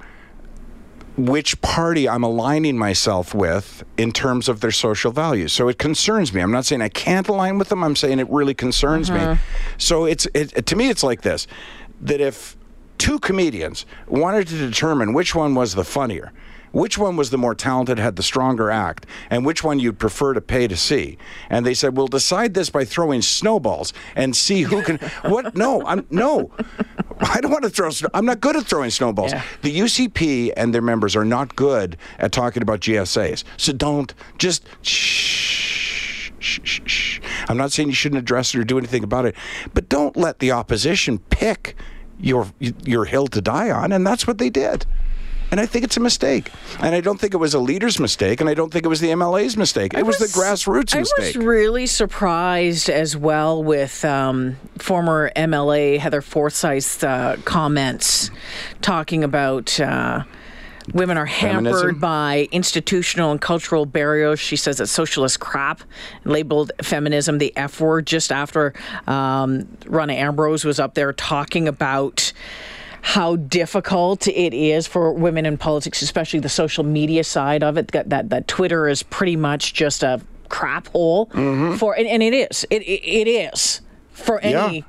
which 1.16 1.60
party 1.60 2.08
I'm 2.08 2.22
aligning 2.22 2.78
myself 2.78 3.34
with 3.34 3.84
in 3.98 4.12
terms 4.12 4.48
of 4.48 4.60
their 4.60 4.70
social 4.70 5.12
values. 5.12 5.52
So 5.52 5.68
it 5.68 5.78
concerns 5.78 6.32
me. 6.32 6.40
I'm 6.40 6.50
not 6.50 6.64
saying 6.64 6.80
I 6.80 6.88
can't 6.88 7.28
align 7.28 7.58
with 7.58 7.68
them. 7.68 7.84
I'm 7.84 7.96
saying 7.96 8.18
it 8.18 8.28
really 8.30 8.54
concerns 8.54 9.10
me. 9.10 9.18
Mm-hmm. 9.18 9.42
So 9.76 10.06
it's 10.06 10.26
it, 10.32 10.66
to 10.66 10.76
me 10.76 10.88
it's 10.88 11.02
like 11.02 11.22
this 11.22 11.46
that 12.00 12.20
if 12.20 12.56
two 13.02 13.18
comedians 13.18 13.84
wanted 14.06 14.46
to 14.46 14.56
determine 14.56 15.12
which 15.12 15.34
one 15.34 15.56
was 15.56 15.74
the 15.74 15.82
funnier, 15.82 16.32
which 16.70 16.96
one 16.96 17.16
was 17.16 17.30
the 17.30 17.36
more 17.36 17.52
talented, 17.52 17.98
had 17.98 18.14
the 18.14 18.22
stronger 18.22 18.70
act, 18.70 19.06
and 19.28 19.44
which 19.44 19.64
one 19.64 19.80
you'd 19.80 19.98
prefer 19.98 20.32
to 20.34 20.40
pay 20.40 20.68
to 20.68 20.76
see. 20.76 21.18
And 21.50 21.66
they 21.66 21.74
said, 21.74 21.96
"We'll 21.96 22.06
decide 22.06 22.54
this 22.54 22.70
by 22.70 22.84
throwing 22.84 23.20
snowballs 23.20 23.92
and 24.14 24.36
see 24.36 24.62
who 24.62 24.82
can." 24.82 24.98
what? 25.24 25.56
No, 25.56 25.84
I'm 25.84 26.06
no. 26.10 26.52
I 27.18 27.40
don't 27.40 27.50
want 27.50 27.64
to 27.64 27.70
throw. 27.70 27.90
snow- 27.90 28.08
I'm 28.14 28.24
not 28.24 28.40
good 28.40 28.54
at 28.54 28.66
throwing 28.66 28.90
snowballs. 28.90 29.32
Yeah. 29.32 29.42
The 29.62 29.80
UCP 29.80 30.52
and 30.56 30.72
their 30.72 30.80
members 30.80 31.16
are 31.16 31.24
not 31.24 31.56
good 31.56 31.96
at 32.20 32.30
talking 32.30 32.62
about 32.62 32.78
GSAs. 32.78 33.42
So 33.56 33.72
don't 33.72 34.14
just 34.38 34.64
shh. 34.82 36.30
Shh, 36.38 36.60
shh, 36.64 36.80
shh. 36.86 37.20
I'm 37.48 37.56
not 37.56 37.72
saying 37.72 37.88
you 37.88 37.94
shouldn't 37.94 38.18
address 38.20 38.54
it 38.54 38.60
or 38.60 38.64
do 38.64 38.78
anything 38.78 39.04
about 39.04 39.26
it, 39.26 39.34
but 39.74 39.88
don't 39.88 40.16
let 40.16 40.38
the 40.38 40.50
opposition 40.52 41.18
pick 41.18 41.76
your 42.20 42.46
your 42.60 43.04
hill 43.04 43.26
to 43.28 43.40
die 43.40 43.70
on, 43.70 43.92
and 43.92 44.06
that's 44.06 44.26
what 44.26 44.38
they 44.38 44.50
did. 44.50 44.86
And 45.50 45.60
I 45.60 45.66
think 45.66 45.84
it's 45.84 45.98
a 45.98 46.00
mistake. 46.00 46.50
And 46.80 46.94
I 46.94 47.02
don't 47.02 47.20
think 47.20 47.34
it 47.34 47.36
was 47.36 47.52
a 47.52 47.58
leader's 47.58 48.00
mistake, 48.00 48.40
and 48.40 48.48
I 48.48 48.54
don't 48.54 48.72
think 48.72 48.86
it 48.86 48.88
was 48.88 49.00
the 49.00 49.08
MLA's 49.08 49.54
mistake. 49.54 49.92
It 49.92 50.06
was, 50.06 50.16
the 50.16 50.24
grassroots 50.24 50.96
I 50.96 51.00
mistake. 51.00 51.36
was 51.36 51.44
really 51.44 51.84
surprised 51.84 52.88
as 52.88 53.18
well 53.18 53.62
with 53.62 54.02
um, 54.02 54.56
former 54.78 55.30
MLA 55.36 55.98
Heather 55.98 56.22
Forsyth's 56.22 57.04
uh, 57.04 57.36
comments 57.44 58.30
talking 58.80 59.22
about. 59.22 59.78
Uh, 59.78 60.24
Women 60.92 61.16
are 61.16 61.26
hampered 61.26 61.72
Feminism? 61.72 61.98
by 61.98 62.48
institutional 62.50 63.30
and 63.30 63.40
cultural 63.40 63.86
barriers. 63.86 64.40
She 64.40 64.56
says 64.56 64.80
it's 64.80 64.90
socialist 64.90 65.40
crap, 65.40 65.82
labeled 66.24 66.72
feminism 66.82 67.38
the 67.38 67.56
F 67.56 67.80
word 67.80 68.06
just 68.06 68.32
after 68.32 68.74
um, 69.06 69.68
Rona 69.86 70.14
Ambrose 70.14 70.64
was 70.64 70.80
up 70.80 70.94
there 70.94 71.12
talking 71.12 71.68
about 71.68 72.32
how 73.02 73.36
difficult 73.36 74.28
it 74.28 74.54
is 74.54 74.86
for 74.86 75.12
women 75.12 75.44
in 75.44 75.58
politics, 75.58 76.02
especially 76.02 76.40
the 76.40 76.48
social 76.48 76.84
media 76.84 77.24
side 77.24 77.62
of 77.62 77.76
it. 77.76 77.88
That 77.88 78.10
that, 78.10 78.30
that 78.30 78.48
Twitter 78.48 78.88
is 78.88 79.02
pretty 79.02 79.36
much 79.36 79.74
just 79.74 80.02
a 80.02 80.20
crap 80.48 80.88
hole 80.88 81.26
for, 81.78 81.96
and, 81.98 82.06
and 82.06 82.22
it 82.22 82.34
is. 82.34 82.66
It, 82.70 82.82
it 82.82 83.02
it 83.04 83.28
is 83.28 83.80
for 84.10 84.40
any. 84.40 84.78
Yeah. 84.78 84.82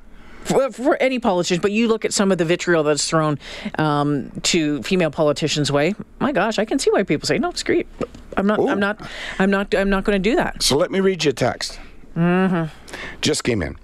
For, 0.44 0.70
for 0.70 0.96
any 1.02 1.18
politician, 1.18 1.60
but 1.62 1.72
you 1.72 1.88
look 1.88 2.04
at 2.04 2.12
some 2.12 2.30
of 2.30 2.38
the 2.38 2.44
vitriol 2.44 2.82
that's 2.82 3.08
thrown 3.08 3.38
um, 3.78 4.30
to 4.42 4.82
female 4.82 5.10
politicians' 5.10 5.72
way. 5.72 5.94
My 6.20 6.32
gosh, 6.32 6.58
I 6.58 6.64
can 6.64 6.78
see 6.78 6.90
why 6.90 7.02
people 7.02 7.26
say, 7.26 7.38
"No, 7.38 7.50
you. 7.52 7.86
I'm 8.36 8.46
not. 8.46 8.60
I'm 8.60 8.80
not. 8.80 9.00
I'm 9.38 9.50
not. 9.50 9.74
I'm 9.74 9.90
not 9.90 10.04
going 10.04 10.22
to 10.22 10.30
do 10.30 10.36
that." 10.36 10.62
So 10.62 10.76
let 10.76 10.90
me 10.90 11.00
read 11.00 11.24
you 11.24 11.30
a 11.30 11.32
text. 11.32 11.78
Mm-hmm. 12.16 12.70
Just 13.20 13.44
came 13.44 13.62
in. 13.62 13.76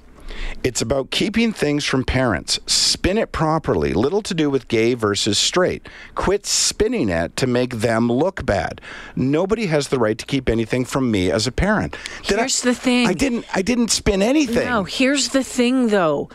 It's 0.62 0.80
about 0.82 1.10
keeping 1.10 1.52
things 1.52 1.84
from 1.84 2.04
parents. 2.04 2.58
Spin 2.66 3.16
it 3.18 3.32
properly. 3.32 3.92
Little 3.94 4.22
to 4.22 4.34
do 4.34 4.50
with 4.50 4.68
gay 4.68 4.94
versus 4.94 5.38
straight. 5.38 5.88
Quit 6.14 6.44
spinning 6.46 7.08
it 7.08 7.36
to 7.36 7.46
make 7.46 7.76
them 7.76 8.10
look 8.10 8.44
bad. 8.44 8.80
Nobody 9.16 9.66
has 9.66 9.88
the 9.88 9.98
right 9.98 10.18
to 10.18 10.26
keep 10.26 10.48
anything 10.48 10.84
from 10.84 11.10
me 11.10 11.30
as 11.30 11.46
a 11.46 11.52
parent. 11.52 11.96
Did 12.26 12.38
I- 12.38 12.42
Here's 12.42 12.60
the 12.62 12.74
thing. 12.74 13.06
I 13.06 13.14
didn't. 13.14 13.44
I 13.54 13.62
didn't 13.62 13.90
spin 13.90 14.22
anything. 14.22 14.66
No, 14.68 14.84
here's 14.84 15.28
the 15.30 15.42
thing 15.44 15.88
though. 15.88 16.28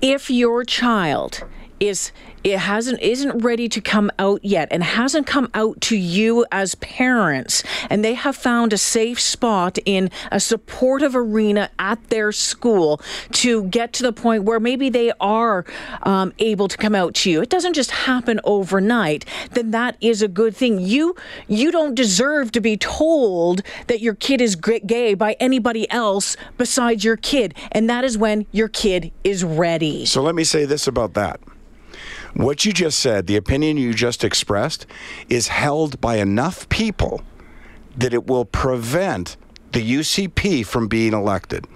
If 0.00 0.30
your 0.30 0.64
child 0.64 1.44
is 1.80 2.12
it 2.44 2.58
hasn't 2.58 3.00
isn't 3.00 3.38
ready 3.38 3.68
to 3.68 3.80
come 3.80 4.10
out 4.18 4.44
yet 4.44 4.68
and 4.70 4.82
hasn't 4.82 5.26
come 5.26 5.50
out 5.52 5.80
to 5.80 5.96
you 5.96 6.46
as 6.52 6.76
parents. 6.76 7.62
And 7.90 8.04
they 8.04 8.14
have 8.14 8.36
found 8.36 8.72
a 8.72 8.78
safe 8.78 9.20
spot 9.20 9.78
in 9.84 10.10
a 10.30 10.38
supportive 10.38 11.16
arena 11.16 11.70
at 11.78 12.08
their 12.08 12.30
school 12.30 13.00
to 13.32 13.64
get 13.64 13.92
to 13.94 14.02
the 14.02 14.12
point 14.12 14.44
where 14.44 14.60
maybe 14.60 14.88
they 14.88 15.12
are 15.20 15.64
um, 16.04 16.32
able 16.38 16.68
to 16.68 16.76
come 16.76 16.94
out 16.94 17.14
to 17.16 17.30
you. 17.30 17.42
It 17.42 17.48
doesn't 17.48 17.74
just 17.74 17.90
happen 17.90 18.40
overnight. 18.44 19.24
Then 19.52 19.72
that 19.72 19.96
is 20.00 20.22
a 20.22 20.28
good 20.28 20.54
thing. 20.54 20.78
You 20.78 21.16
you 21.48 21.72
don't 21.72 21.94
deserve 21.94 22.52
to 22.52 22.60
be 22.60 22.76
told 22.76 23.62
that 23.88 24.00
your 24.00 24.14
kid 24.14 24.40
is 24.40 24.54
gay 24.54 25.14
by 25.14 25.36
anybody 25.40 25.90
else 25.90 26.36
besides 26.56 27.04
your 27.04 27.16
kid. 27.16 27.54
And 27.72 27.90
that 27.90 28.04
is 28.04 28.16
when 28.16 28.46
your 28.52 28.68
kid 28.68 29.10
is 29.24 29.42
ready. 29.42 30.06
So 30.06 30.22
let 30.22 30.34
me 30.34 30.44
say 30.44 30.64
this 30.64 30.86
about 30.86 31.14
that. 31.14 31.40
What 32.36 32.66
you 32.66 32.72
just 32.74 32.98
said, 32.98 33.26
the 33.26 33.36
opinion 33.36 33.78
you 33.78 33.94
just 33.94 34.22
expressed, 34.22 34.86
is 35.30 35.48
held 35.48 35.98
by 36.02 36.16
enough 36.16 36.68
people 36.68 37.22
that 37.96 38.12
it 38.12 38.26
will 38.26 38.44
prevent 38.44 39.38
the 39.72 39.80
UCP 39.80 40.66
from 40.66 40.86
being 40.86 41.14
elected. 41.14 41.66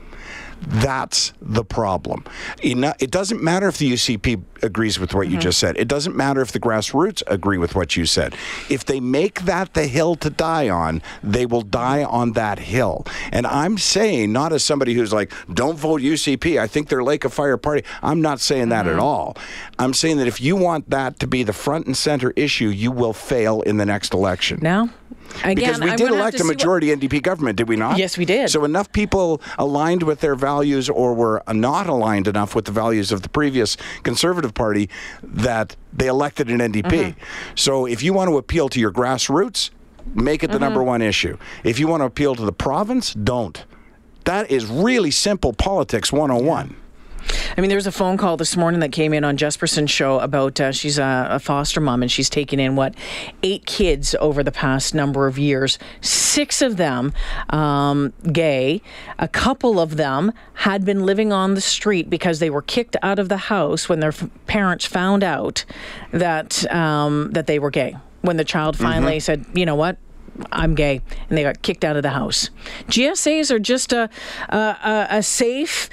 That's 0.60 1.32
the 1.40 1.64
problem. 1.64 2.24
It 2.62 3.10
doesn't 3.10 3.42
matter 3.42 3.68
if 3.68 3.78
the 3.78 3.92
UCP 3.92 4.42
agrees 4.62 4.98
with 4.98 5.14
what 5.14 5.26
mm-hmm. 5.26 5.34
you 5.34 5.40
just 5.40 5.58
said. 5.58 5.76
It 5.78 5.88
doesn't 5.88 6.14
matter 6.14 6.40
if 6.40 6.52
the 6.52 6.60
grassroots 6.60 7.22
agree 7.26 7.58
with 7.58 7.74
what 7.74 7.96
you 7.96 8.06
said. 8.06 8.34
If 8.68 8.84
they 8.84 9.00
make 9.00 9.42
that 9.42 9.74
the 9.74 9.86
hill 9.86 10.16
to 10.16 10.30
die 10.30 10.68
on, 10.68 11.02
they 11.22 11.46
will 11.46 11.62
die 11.62 12.04
on 12.04 12.32
that 12.32 12.58
hill. 12.58 13.06
And 13.32 13.46
I'm 13.46 13.78
saying, 13.78 14.32
not 14.32 14.52
as 14.52 14.62
somebody 14.62 14.94
who's 14.94 15.12
like, 15.12 15.32
don't 15.52 15.78
vote 15.78 16.02
UCP. 16.02 16.58
I 16.58 16.66
think 16.66 16.88
they're 16.88 17.02
Lake 17.02 17.24
of 17.24 17.32
Fire 17.32 17.56
party. 17.56 17.84
I'm 18.02 18.20
not 18.20 18.40
saying 18.40 18.68
that 18.68 18.84
mm-hmm. 18.84 18.94
at 18.94 19.00
all. 19.00 19.36
I'm 19.78 19.94
saying 19.94 20.18
that 20.18 20.26
if 20.26 20.40
you 20.40 20.56
want 20.56 20.90
that 20.90 21.18
to 21.20 21.26
be 21.26 21.42
the 21.42 21.52
front 21.52 21.86
and 21.86 21.96
center 21.96 22.32
issue, 22.36 22.68
you 22.68 22.92
will 22.92 23.12
fail 23.12 23.62
in 23.62 23.78
the 23.78 23.86
next 23.86 24.12
election. 24.12 24.58
Now, 24.62 24.90
Again, 25.42 25.54
because 25.54 25.80
we 25.80 25.90
I'm 25.90 25.96
did 25.96 26.10
elect 26.10 26.40
a 26.40 26.44
majority 26.44 26.90
what... 26.90 27.00
NDP 27.00 27.22
government, 27.22 27.56
did 27.56 27.68
we 27.68 27.76
not? 27.76 27.98
Yes, 27.98 28.18
we 28.18 28.24
did. 28.24 28.50
So 28.50 28.64
enough 28.64 28.92
people 28.92 29.40
aligned 29.58 30.02
with 30.02 30.20
their 30.20 30.34
values 30.34 30.88
or 30.88 31.14
were 31.14 31.42
not 31.48 31.86
aligned 31.86 32.28
enough 32.28 32.54
with 32.54 32.66
the 32.66 32.72
values 32.72 33.12
of 33.12 33.22
the 33.22 33.28
previous 33.28 33.76
Conservative 34.02 34.54
Party 34.54 34.88
that 35.22 35.76
they 35.92 36.06
elected 36.06 36.50
an 36.50 36.58
NDP. 36.58 36.82
Mm-hmm. 36.82 37.20
So 37.54 37.86
if 37.86 38.02
you 38.02 38.12
want 38.12 38.28
to 38.28 38.38
appeal 38.38 38.68
to 38.68 38.80
your 38.80 38.92
grassroots, 38.92 39.70
make 40.14 40.42
it 40.42 40.48
the 40.48 40.54
mm-hmm. 40.54 40.64
number 40.64 40.82
one 40.82 41.02
issue. 41.02 41.38
If 41.64 41.78
you 41.78 41.86
want 41.86 42.00
to 42.02 42.06
appeal 42.06 42.34
to 42.34 42.42
the 42.42 42.52
province, 42.52 43.14
don't. 43.14 43.64
That 44.24 44.50
is 44.50 44.66
really 44.66 45.10
simple 45.10 45.52
politics 45.52 46.12
101. 46.12 46.76
I 47.56 47.60
mean, 47.60 47.68
there 47.68 47.76
was 47.76 47.86
a 47.86 47.92
phone 47.92 48.16
call 48.16 48.36
this 48.36 48.56
morning 48.56 48.80
that 48.80 48.92
came 48.92 49.12
in 49.12 49.24
on 49.24 49.36
Jespersen's 49.36 49.90
show 49.90 50.18
about 50.20 50.60
uh, 50.60 50.72
she's 50.72 50.98
a, 50.98 51.28
a, 51.30 51.38
foster 51.38 51.80
mom 51.80 52.02
and 52.02 52.10
she's 52.10 52.30
taken 52.30 52.60
in 52.60 52.76
what 52.76 52.94
eight 53.42 53.66
kids 53.66 54.14
over 54.20 54.42
the 54.42 54.52
past 54.52 54.94
number 54.94 55.26
of 55.26 55.38
years. 55.38 55.78
Six 56.00 56.62
of 56.62 56.76
them 56.76 57.12
um, 57.50 58.12
gay. 58.32 58.82
A 59.18 59.28
couple 59.28 59.80
of 59.80 59.96
them 59.96 60.32
had 60.54 60.84
been 60.84 61.04
living 61.04 61.32
on 61.32 61.54
the 61.54 61.60
street 61.60 62.08
because 62.08 62.38
they 62.38 62.50
were 62.50 62.62
kicked 62.62 62.96
out 63.02 63.18
of 63.18 63.28
the 63.28 63.36
house 63.36 63.88
when 63.88 64.00
their 64.00 64.10
f- 64.10 64.28
parents 64.46 64.86
found 64.86 65.24
out 65.24 65.64
that 66.12 66.70
um, 66.72 67.30
that 67.32 67.46
they 67.46 67.58
were 67.58 67.70
gay. 67.70 67.96
When 68.22 68.36
the 68.36 68.44
child 68.44 68.76
finally 68.76 69.14
mm-hmm. 69.14 69.20
said, 69.20 69.46
"You 69.54 69.64
know 69.64 69.74
what, 69.74 69.96
I'm 70.52 70.74
gay, 70.74 71.00
and 71.28 71.38
they 71.38 71.42
got 71.42 71.62
kicked 71.62 71.84
out 71.84 71.96
of 71.96 72.02
the 72.02 72.10
house. 72.10 72.50
GSAs 72.88 73.50
are 73.50 73.58
just 73.58 73.92
a 73.92 74.08
a, 74.48 75.06
a 75.10 75.22
safe 75.22 75.88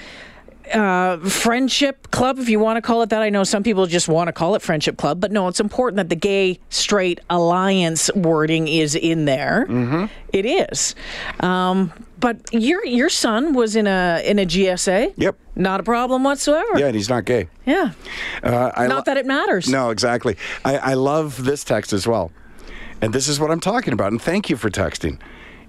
uh, 0.74 1.18
friendship 1.30 2.12
club, 2.12 2.40
if 2.40 2.50
you 2.50 2.60
want 2.60 2.78
to 2.78 2.82
call 2.82 3.02
it 3.02 3.10
that. 3.10 3.22
I 3.22 3.30
know 3.30 3.44
some 3.44 3.64
people 3.64 3.86
just 3.86 4.08
want 4.08 4.28
to 4.28 4.34
call 4.34 4.56
it 4.56 4.62
friendship 4.62 4.98
club, 4.98 5.20
but 5.20 5.32
no, 5.32 5.48
it's 5.48 5.60
important 5.60 5.98
that 5.98 6.10
the 6.10 6.16
gay 6.16 6.60
straight 6.70 7.20
alliance 7.30 8.10
wording 8.16 8.68
is 8.68 8.96
in 8.96 9.26
there. 9.26 9.66
Mm-hmm. 9.68 10.06
It 10.34 10.46
is. 10.46 10.96
Um, 11.40 11.94
but 12.20 12.38
your 12.52 12.86
your 12.86 13.10
son 13.10 13.54
was 13.54 13.76
in 13.76 13.88
a 13.88 14.22
in 14.26 14.40
a 14.40 14.46
GSA. 14.46 15.14
Yep. 15.18 15.36
Not 15.56 15.80
a 15.80 15.84
problem 15.84 16.24
whatsoever. 16.24 16.78
Yeah, 16.78 16.88
and 16.88 16.96
he's 16.96 17.10
not 17.10 17.26
gay. 17.26 17.48
Yeah. 17.66 17.92
Uh, 18.44 18.72
not 18.78 18.90
lo- 18.90 19.02
that 19.06 19.18
it 19.18 19.26
matters. 19.26 19.68
No, 19.70 19.90
exactly. 19.90 20.38
I, 20.66 20.78
I 20.78 20.94
love 20.94 21.44
this 21.44 21.64
text 21.64 21.94
as 21.94 22.08
well, 22.08 22.32
and 23.02 23.14
this 23.14 23.28
is 23.28 23.40
what 23.40 23.52
I'm 23.52 23.60
talking 23.60 23.94
about. 23.94 24.12
And 24.12 24.22
thank 24.22 24.50
you 24.50 24.58
for 24.58 24.70
texting. 24.70 25.20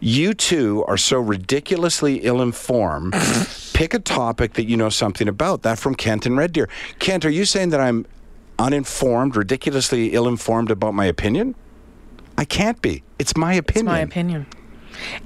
You 0.01 0.33
two 0.33 0.85
are 0.87 0.97
so 0.97 1.19
ridiculously 1.19 2.19
ill 2.19 2.41
informed. 2.41 3.15
Pick 3.79 3.95
a 3.95 4.01
topic 4.01 4.55
that 4.55 4.65
you 4.65 4.77
know 4.77 4.89
something 4.89 5.29
about. 5.29 5.63
That 5.63 5.79
from 5.79 5.95
Kent 5.95 6.27
and 6.27 6.37
Red 6.37 6.53
Deer. 6.53 6.69
Kent, 6.99 7.25
are 7.25 7.31
you 7.31 7.45
saying 7.45 7.69
that 7.69 7.81
I'm 7.81 8.07
uninformed, 8.59 9.37
ridiculously 9.37 10.15
ill 10.15 10.27
informed 10.27 10.73
about 10.73 10.95
my 10.95 11.05
opinion? 11.05 11.55
I 12.37 12.45
can't 12.45 12.83
be. 12.83 13.05
It's 13.21 13.37
my 13.37 13.55
opinion. 13.55 13.87
It's 13.87 13.93
my 13.93 14.01
opinion. 14.01 14.47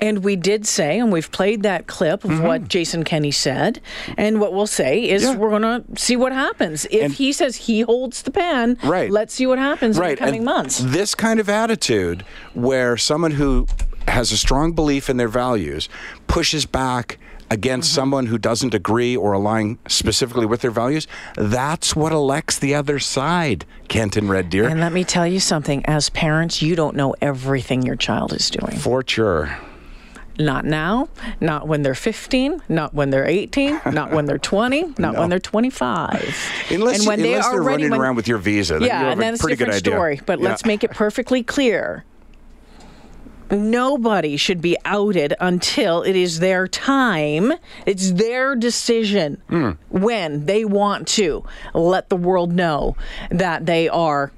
And 0.00 0.22
we 0.22 0.36
did 0.36 0.66
say, 0.66 0.98
and 0.98 1.10
we've 1.10 1.32
played 1.32 1.62
that 1.62 1.86
clip 1.86 2.24
of 2.24 2.30
mm-hmm. 2.30 2.42
what 2.42 2.68
Jason 2.68 3.04
Kenney 3.04 3.30
said. 3.30 3.80
And 4.18 4.38
what 4.38 4.52
we'll 4.52 4.66
say 4.66 5.08
is 5.08 5.22
yeah. 5.22 5.34
we're 5.34 5.48
going 5.48 5.62
to 5.62 5.84
see 5.98 6.16
what 6.16 6.32
happens. 6.32 6.84
If 6.90 7.04
and 7.04 7.12
he 7.14 7.32
says 7.32 7.56
he 7.56 7.80
holds 7.80 8.20
the 8.20 8.32
pen, 8.32 8.76
right. 8.84 9.10
let's 9.10 9.32
see 9.32 9.46
what 9.46 9.60
happens 9.60 9.96
right. 9.96 10.10
in 10.10 10.16
the 10.16 10.18
coming 10.18 10.34
and 10.40 10.44
months. 10.44 10.78
This 10.78 11.14
kind 11.14 11.40
of 11.40 11.48
attitude 11.48 12.22
where 12.52 12.98
someone 12.98 13.30
who 13.30 13.66
has 14.08 14.30
a 14.30 14.36
strong 14.36 14.72
belief 14.72 15.08
in 15.08 15.16
their 15.16 15.28
values 15.28 15.88
pushes 16.26 16.66
back 16.66 17.18
against 17.52 17.90
mm-hmm. 17.90 17.96
someone 17.96 18.26
who 18.26 18.38
doesn't 18.38 18.72
agree 18.72 19.14
or 19.14 19.34
align 19.34 19.78
specifically 19.86 20.46
with 20.46 20.62
their 20.62 20.70
values, 20.70 21.06
that's 21.36 21.94
what 21.94 22.10
elects 22.10 22.58
the 22.58 22.74
other 22.74 22.98
side, 22.98 23.66
Kenton 23.88 24.28
Red 24.28 24.48
Deer. 24.48 24.66
And 24.66 24.80
let 24.80 24.92
me 24.92 25.04
tell 25.04 25.26
you 25.26 25.38
something 25.38 25.84
as 25.84 26.08
parents, 26.08 26.62
you 26.62 26.74
don't 26.74 26.96
know 26.96 27.14
everything 27.20 27.82
your 27.82 27.96
child 27.96 28.32
is 28.32 28.48
doing. 28.48 28.78
For 28.78 29.04
sure. 29.06 29.58
Not 30.38 30.64
now, 30.64 31.10
not 31.42 31.68
when 31.68 31.82
they're 31.82 31.94
15, 31.94 32.62
not 32.70 32.94
when 32.94 33.10
they're 33.10 33.26
18, 33.26 33.82
not 33.92 34.12
when 34.12 34.24
they're 34.24 34.38
20, 34.38 34.94
not 34.96 35.12
no. 35.12 35.20
when 35.20 35.28
they're 35.28 35.38
25. 35.38 36.70
Unless, 36.70 36.98
and 37.00 37.06
when 37.06 37.20
they 37.20 37.34
unless 37.34 37.44
are 37.44 37.52
they're 37.52 37.62
running 37.62 37.90
when, 37.90 38.00
around 38.00 38.16
with 38.16 38.26
your 38.26 38.38
visa, 38.38 38.78
yeah, 38.80 39.10
and 39.10 39.20
that's 39.20 39.40
a 39.40 39.42
pretty 39.42 39.54
a 39.62 39.66
different 39.66 39.84
story. 39.84 40.20
But 40.24 40.40
yeah. 40.40 40.48
let's 40.48 40.64
make 40.64 40.82
it 40.82 40.92
perfectly 40.92 41.42
clear 41.42 42.06
nobody 43.52 44.36
should 44.36 44.60
be 44.60 44.76
outed 44.84 45.34
until 45.38 46.02
it 46.02 46.16
is 46.16 46.40
their 46.40 46.66
time. 46.66 47.52
It's 47.86 48.12
their 48.12 48.56
decision 48.56 49.42
mm. 49.48 49.76
when 49.90 50.46
they 50.46 50.64
want 50.64 51.06
to 51.08 51.44
let 51.74 52.08
the 52.08 52.16
world 52.16 52.52
know 52.52 52.96
that 53.30 53.66
they 53.66 53.88
are 53.88 54.32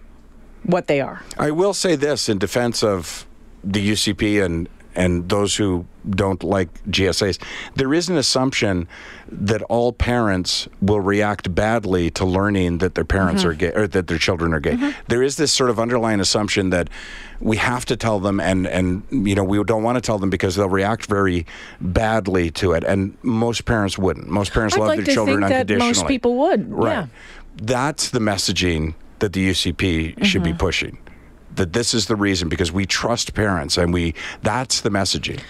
what 0.64 0.86
they 0.86 1.00
are. 1.00 1.22
I 1.38 1.50
will 1.50 1.74
say 1.74 1.94
this 1.94 2.28
in 2.28 2.38
defense 2.38 2.82
of 2.82 3.26
the 3.62 3.90
UCP 3.92 4.44
and 4.44 4.68
and 4.94 5.28
those 5.28 5.56
who 5.56 5.86
don't 6.08 6.42
like 6.44 6.68
GSAs, 6.84 7.42
there 7.74 7.94
is 7.94 8.08
an 8.08 8.16
assumption 8.16 8.88
that 9.28 9.62
all 9.62 9.92
parents 9.92 10.68
will 10.80 11.00
react 11.00 11.54
badly 11.54 12.10
to 12.10 12.24
learning 12.24 12.78
that 12.78 12.94
their 12.94 13.04
parents 13.04 13.42
mm-hmm. 13.42 13.50
are 13.50 13.54
gay 13.54 13.72
or 13.72 13.86
that 13.88 14.06
their 14.06 14.18
children 14.18 14.52
are 14.52 14.60
gay. 14.60 14.72
Mm-hmm. 14.72 14.90
There 15.08 15.22
is 15.22 15.36
this 15.36 15.52
sort 15.52 15.70
of 15.70 15.80
underlying 15.80 16.20
assumption 16.20 16.70
that 16.70 16.88
we 17.40 17.56
have 17.56 17.84
to 17.86 17.96
tell 17.96 18.20
them 18.20 18.38
and 18.38 18.66
and 18.66 19.02
you 19.10 19.34
know 19.34 19.44
we 19.44 19.62
don't 19.64 19.82
want 19.82 19.96
to 19.96 20.00
tell 20.00 20.18
them 20.18 20.30
because 20.30 20.56
they'll 20.56 20.68
react 20.68 21.06
very 21.06 21.46
badly 21.80 22.50
to 22.52 22.72
it 22.72 22.84
and 22.84 23.16
most 23.22 23.64
parents 23.64 23.98
wouldn't. 23.98 24.28
Most 24.28 24.52
parents 24.52 24.76
I'd 24.76 24.80
love 24.80 24.88
like 24.88 25.04
their 25.04 25.14
children 25.14 25.40
think 25.40 25.52
unconditionally. 25.52 25.92
That 25.92 25.98
most 26.00 26.06
people 26.06 26.36
would. 26.36 26.70
Right. 26.70 26.92
Yeah. 26.92 27.06
That's 27.56 28.10
the 28.10 28.20
messaging 28.20 28.94
that 29.20 29.32
the 29.32 29.50
UCP 29.50 29.74
mm-hmm. 29.76 30.24
should 30.24 30.42
be 30.42 30.50
mm-hmm. 30.50 30.58
pushing 30.58 30.98
that 31.56 31.72
this 31.72 31.94
is 31.94 32.06
the 32.06 32.16
reason 32.16 32.48
because 32.48 32.72
we 32.72 32.86
trust 32.86 33.34
parents 33.34 33.76
and 33.76 33.92
we 33.92 34.14
that's 34.42 34.80
the 34.80 34.90
messaging. 34.90 35.40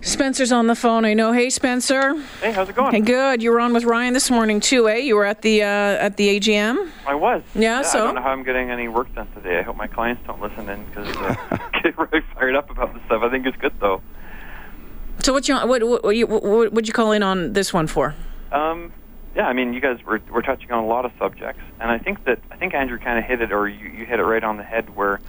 Spencer's 0.00 0.52
on 0.52 0.68
the 0.68 0.76
phone. 0.76 1.04
I 1.04 1.14
know. 1.14 1.32
Hey, 1.32 1.50
Spencer. 1.50 2.14
Hey, 2.40 2.52
how's 2.52 2.68
it 2.68 2.76
going? 2.76 2.92
Hey, 2.92 3.00
good. 3.00 3.42
You 3.42 3.50
were 3.50 3.58
on 3.58 3.72
with 3.72 3.84
Ryan 3.84 4.14
this 4.14 4.30
morning 4.30 4.60
too, 4.60 4.88
eh? 4.88 4.98
You 4.98 5.16
were 5.16 5.24
at 5.24 5.42
the 5.42 5.62
uh, 5.62 5.66
at 5.66 6.16
the 6.16 6.38
AGM. 6.38 6.90
I 7.06 7.14
was. 7.14 7.42
Yeah, 7.54 7.60
yeah, 7.60 7.82
So 7.82 8.02
I 8.02 8.04
don't 8.04 8.14
know 8.14 8.22
how 8.22 8.30
I'm 8.30 8.44
getting 8.44 8.70
any 8.70 8.86
work 8.86 9.12
done 9.14 9.28
today. 9.34 9.58
I 9.58 9.62
hope 9.62 9.76
my 9.76 9.88
clients 9.88 10.22
don't 10.26 10.40
listen 10.40 10.68
in 10.68 10.84
because 10.86 11.16
uh, 11.16 11.58
get 11.82 11.98
really 11.98 12.24
fired 12.34 12.54
up 12.54 12.70
about 12.70 12.94
this 12.94 13.02
stuff. 13.06 13.22
I 13.22 13.30
think 13.30 13.46
it's 13.46 13.56
good 13.56 13.74
though. 13.80 14.00
So 15.20 15.32
what 15.32 15.48
you 15.48 15.56
what 15.56 15.82
what 15.82 16.04
what, 16.04 16.16
you, 16.16 16.26
what 16.28 16.72
would 16.72 16.86
you 16.86 16.94
call 16.94 17.10
in 17.10 17.24
on 17.24 17.52
this 17.52 17.72
one 17.72 17.88
for? 17.88 18.14
Um, 18.52 18.92
yeah, 19.38 19.44
I 19.44 19.52
mean, 19.52 19.72
you 19.72 19.80
guys 19.80 19.98
were, 20.04 20.20
were 20.32 20.42
touching 20.42 20.72
on 20.72 20.82
a 20.82 20.86
lot 20.86 21.04
of 21.04 21.12
subjects, 21.16 21.62
and 21.80 21.92
I 21.92 21.98
think 21.98 22.24
that 22.24 22.40
I 22.50 22.56
think 22.56 22.74
Andrew 22.74 22.98
kind 22.98 23.20
of 23.20 23.24
hit 23.24 23.40
it, 23.40 23.52
or 23.52 23.68
you, 23.68 23.88
you 23.88 24.04
hit 24.04 24.18
it 24.18 24.24
right 24.24 24.42
on 24.42 24.56
the 24.56 24.64
head, 24.64 24.96
where 24.96 25.20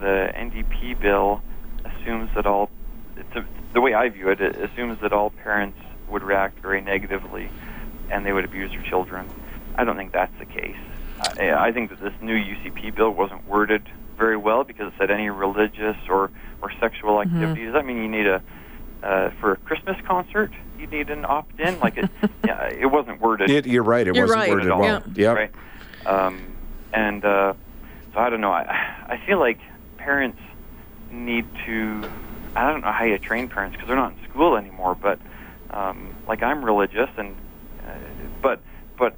the 0.00 0.28
NDP 0.34 0.98
bill 0.98 1.42
assumes 1.84 2.30
that 2.34 2.46
all, 2.46 2.70
a, 3.18 3.40
the 3.74 3.82
way 3.82 3.92
I 3.92 4.08
view 4.08 4.30
it, 4.30 4.40
it 4.40 4.56
assumes 4.56 4.98
that 5.02 5.12
all 5.12 5.28
parents 5.28 5.78
would 6.10 6.22
react 6.22 6.62
very 6.62 6.80
negatively, 6.80 7.50
and 8.10 8.24
they 8.24 8.32
would 8.32 8.46
abuse 8.46 8.70
their 8.70 8.82
children. 8.88 9.28
I 9.76 9.84
don't 9.84 9.96
think 9.96 10.12
that's 10.12 10.32
the 10.38 10.46
case. 10.46 10.80
I, 11.20 11.68
I 11.68 11.70
think 11.70 11.90
that 11.90 12.00
this 12.00 12.14
new 12.22 12.36
UCP 12.36 12.96
bill 12.96 13.10
wasn't 13.10 13.46
worded 13.46 13.86
very 14.18 14.38
well 14.38 14.64
because 14.64 14.86
it 14.86 14.94
said 14.98 15.10
any 15.10 15.28
religious 15.28 15.96
or 16.08 16.30
or 16.62 16.72
sexual 16.80 17.20
activity. 17.20 17.60
Mm-hmm. 17.60 17.64
Does 17.64 17.74
that 17.74 17.84
mean 17.84 17.98
you 17.98 18.08
need 18.08 18.26
a 18.26 18.42
uh, 19.02 19.30
for 19.38 19.52
a 19.52 19.56
Christmas 19.56 19.96
concert? 20.06 20.50
You 20.80 20.86
need 20.86 21.10
an 21.10 21.24
opt-in. 21.24 21.78
Like 21.78 21.98
it, 21.98 22.10
yeah, 22.44 22.68
it 22.68 22.86
wasn't 22.90 23.20
worded. 23.20 23.50
It, 23.50 23.66
you're 23.66 23.82
right. 23.82 24.06
It 24.06 24.14
you're 24.14 24.24
wasn't 24.24 24.40
right. 24.40 24.50
worded 24.50 24.68
well. 24.70 24.82
Yeah. 25.14 25.32
Yep. 25.32 25.36
Right. 25.36 25.52
Um, 26.06 26.54
and 26.92 27.24
uh, 27.24 27.52
so 28.12 28.20
I 28.20 28.30
don't 28.30 28.40
know. 28.40 28.52
I 28.52 28.62
I 29.08 29.20
feel 29.26 29.38
like 29.38 29.58
parents 29.98 30.38
need 31.12 31.44
to. 31.66 32.10
I 32.56 32.70
don't 32.70 32.80
know 32.80 32.92
how 32.92 33.04
you 33.04 33.18
train 33.18 33.48
parents 33.48 33.76
because 33.76 33.88
they're 33.88 33.96
not 33.96 34.12
in 34.12 34.18
school 34.28 34.56
anymore. 34.56 34.96
But 35.00 35.20
um, 35.70 36.14
like 36.26 36.42
I'm 36.42 36.64
religious, 36.64 37.10
and 37.16 37.36
uh, 37.86 37.92
but 38.42 38.62
but 38.98 39.16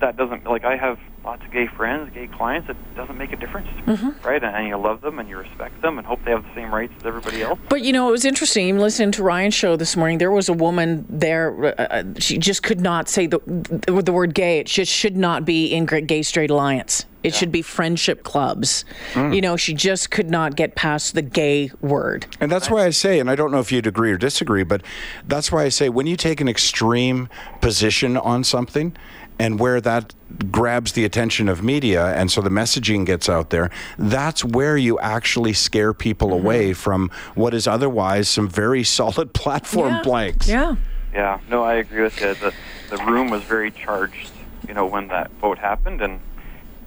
that 0.00 0.16
doesn't 0.16 0.46
like 0.46 0.64
I 0.64 0.76
have 0.76 0.98
lots 1.24 1.42
of 1.44 1.50
gay 1.50 1.66
friends, 1.66 2.12
gay 2.12 2.26
clients, 2.26 2.68
it 2.68 2.76
doesn't 2.94 3.16
make 3.16 3.32
a 3.32 3.36
difference, 3.36 3.68
Mm-hmm. 3.86 4.26
right? 4.26 4.42
And, 4.42 4.54
and 4.54 4.68
you 4.68 4.76
love 4.76 5.00
them 5.00 5.18
and 5.18 5.28
you 5.28 5.36
respect 5.38 5.80
them 5.82 5.98
and 5.98 6.06
hope 6.06 6.24
they 6.24 6.30
have 6.30 6.42
the 6.42 6.54
same 6.54 6.74
rights 6.74 6.92
as 6.98 7.04
everybody 7.06 7.42
else. 7.42 7.58
But 7.68 7.82
you 7.82 7.92
know, 7.92 8.08
it 8.08 8.12
was 8.12 8.24
interesting. 8.24 8.78
Listening 8.78 9.12
to 9.12 9.22
Ryan's 9.22 9.54
show 9.54 9.76
this 9.76 9.96
morning, 9.96 10.18
there 10.18 10.30
was 10.30 10.48
a 10.48 10.52
woman 10.52 11.06
there. 11.08 11.66
Uh, 11.66 11.82
uh, 11.82 12.04
she 12.18 12.38
just 12.38 12.62
could 12.62 12.80
not 12.80 13.08
say 13.08 13.26
the 13.26 13.40
the, 13.46 14.02
the 14.02 14.12
word 14.12 14.34
gay. 14.34 14.58
It 14.58 14.66
just 14.66 14.92
should 14.92 15.16
not 15.16 15.44
be 15.44 15.66
in 15.66 15.86
gay 15.86 16.22
straight 16.22 16.50
alliance. 16.50 17.06
It 17.22 17.34
should 17.34 17.50
be 17.50 17.62
friendship 17.62 18.22
clubs. 18.22 18.84
You 19.16 19.40
know, 19.40 19.56
she 19.56 19.72
just 19.72 20.10
could 20.10 20.28
not 20.28 20.56
get 20.56 20.74
past 20.74 21.14
the 21.14 21.22
gay 21.22 21.70
word. 21.80 22.26
And 22.38 22.52
that's 22.52 22.68
why 22.68 22.84
I 22.84 22.90
say, 22.90 23.18
and 23.18 23.30
I 23.30 23.34
don't 23.34 23.50
know 23.50 23.60
if 23.60 23.72
you'd 23.72 23.86
agree 23.86 24.12
or 24.12 24.18
disagree, 24.18 24.62
but 24.62 24.82
that's 25.26 25.50
why 25.50 25.62
I 25.64 25.70
say 25.70 25.88
when 25.88 26.06
you 26.06 26.16
take 26.16 26.42
an 26.42 26.48
extreme 26.48 27.30
position 27.62 28.18
on 28.18 28.44
something 28.44 28.94
and 29.38 29.58
where 29.58 29.80
that 29.80 30.14
grabs 30.50 30.92
the 30.92 31.04
attention 31.04 31.48
of 31.48 31.62
media 31.62 32.14
and 32.14 32.30
so 32.30 32.40
the 32.40 32.50
messaging 32.50 33.04
gets 33.04 33.28
out 33.28 33.50
there, 33.50 33.70
that's 33.98 34.44
where 34.44 34.76
you 34.76 34.98
actually 35.00 35.52
scare 35.52 35.92
people 35.92 36.28
Mm-hmm. 36.28 36.44
away 36.44 36.72
from 36.72 37.10
what 37.34 37.52
is 37.54 37.66
otherwise 37.66 38.28
some 38.28 38.48
very 38.48 38.82
solid 38.98 39.32
platform 39.34 39.94
yeah. 39.94 40.02
blanks. 40.02 40.48
Yeah. 40.48 40.76
Yeah, 41.12 41.38
no, 41.48 41.62
I 41.62 41.74
agree 41.74 42.02
with 42.02 42.20
you. 42.20 42.34
The 42.34 42.52
the 42.90 42.96
room 43.04 43.30
was 43.30 43.42
very 43.44 43.70
charged, 43.70 44.32
you 44.66 44.74
know, 44.74 44.84
when 44.86 45.06
that 45.08 45.30
vote 45.40 45.58
happened, 45.58 46.02
and 46.02 46.18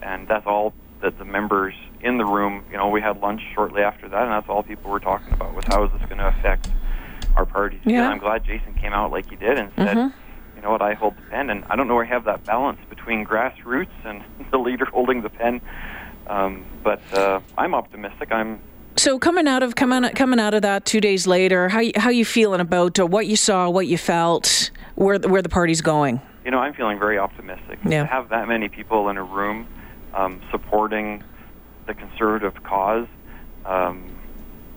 and 0.01 0.27
that's 0.27 0.45
all 0.45 0.73
that 1.01 1.17
the 1.17 1.23
members 1.23 1.73
in 2.01 2.17
the 2.17 2.25
room, 2.25 2.65
you 2.69 2.75
know, 2.77 2.89
we 2.89 2.99
had 3.01 3.21
lunch 3.21 3.41
shortly 3.55 3.81
after 3.83 4.09
that, 4.09 4.23
and 4.23 4.31
that's 4.31 4.49
all 4.49 4.63
people 4.63 4.91
were 4.91 4.99
talking 4.99 5.31
about 5.31 5.55
was 5.55 5.63
how 5.67 5.83
is 5.85 5.91
this 5.93 6.01
going 6.09 6.17
to 6.17 6.27
affect 6.27 6.69
our 7.37 7.45
parties. 7.45 7.79
Yeah. 7.85 8.03
And 8.03 8.13
I'm 8.13 8.17
glad 8.19 8.43
Jason 8.43 8.73
came 8.73 8.91
out 8.91 9.11
like 9.11 9.29
he 9.29 9.37
did 9.37 9.57
and 9.57 9.71
said, 9.77 10.11
you 10.57 10.63
know 10.63 10.71
what, 10.71 10.81
I 10.81 10.95
hold 10.95 11.15
the 11.15 11.21
pen, 11.29 11.49
and 11.51 11.63
I 11.69 11.75
don't 11.75 11.87
know 11.87 11.93
where 11.95 12.03
I 12.05 12.09
have 12.09 12.25
that 12.25 12.43
balance 12.43 12.79
between 12.89 13.23
grassroots 13.25 13.87
and 14.03 14.23
the 14.51 14.57
leader 14.57 14.85
holding 14.85 15.21
the 15.21 15.29
pen. 15.29 15.61
Um, 16.25 16.65
but 16.83 16.99
uh, 17.13 17.39
I'm 17.57 17.73
optimistic. 17.75 18.31
I'm 18.31 18.59
So 18.97 19.17
coming 19.19 19.47
out 19.47 19.61
of 19.63 19.75
coming 19.75 20.03
out- 20.03 20.15
coming 20.15 20.39
out 20.39 20.53
of 20.55 20.63
that 20.63 20.83
two 20.85 20.99
days 20.99 21.25
later, 21.27 21.69
how 21.69 21.79
you, 21.79 21.91
how 21.95 22.09
you 22.09 22.25
feeling 22.25 22.59
about 22.59 22.99
uh, 22.99 23.05
what 23.05 23.27
you 23.27 23.35
saw, 23.37 23.69
what 23.69 23.85
you 23.87 23.97
felt, 23.97 24.71
where 24.95 25.17
the- 25.19 25.29
where 25.29 25.41
the 25.43 25.49
party's 25.49 25.81
going? 25.81 26.19
you 26.43 26.51
know, 26.51 26.59
I'm 26.59 26.73
feeling 26.73 26.97
very 26.97 27.19
optimistic. 27.19 27.77
Yeah. 27.85 28.03
To 28.03 28.07
have 28.07 28.29
that 28.29 28.47
many 28.47 28.69
people 28.69 29.09
in 29.09 29.17
a 29.17 29.23
room 29.23 29.67
um, 30.13 30.41
supporting 30.49 31.21
the 31.87 31.93
conservative 31.93 32.63
cause, 32.63 33.05
um, 33.65 34.05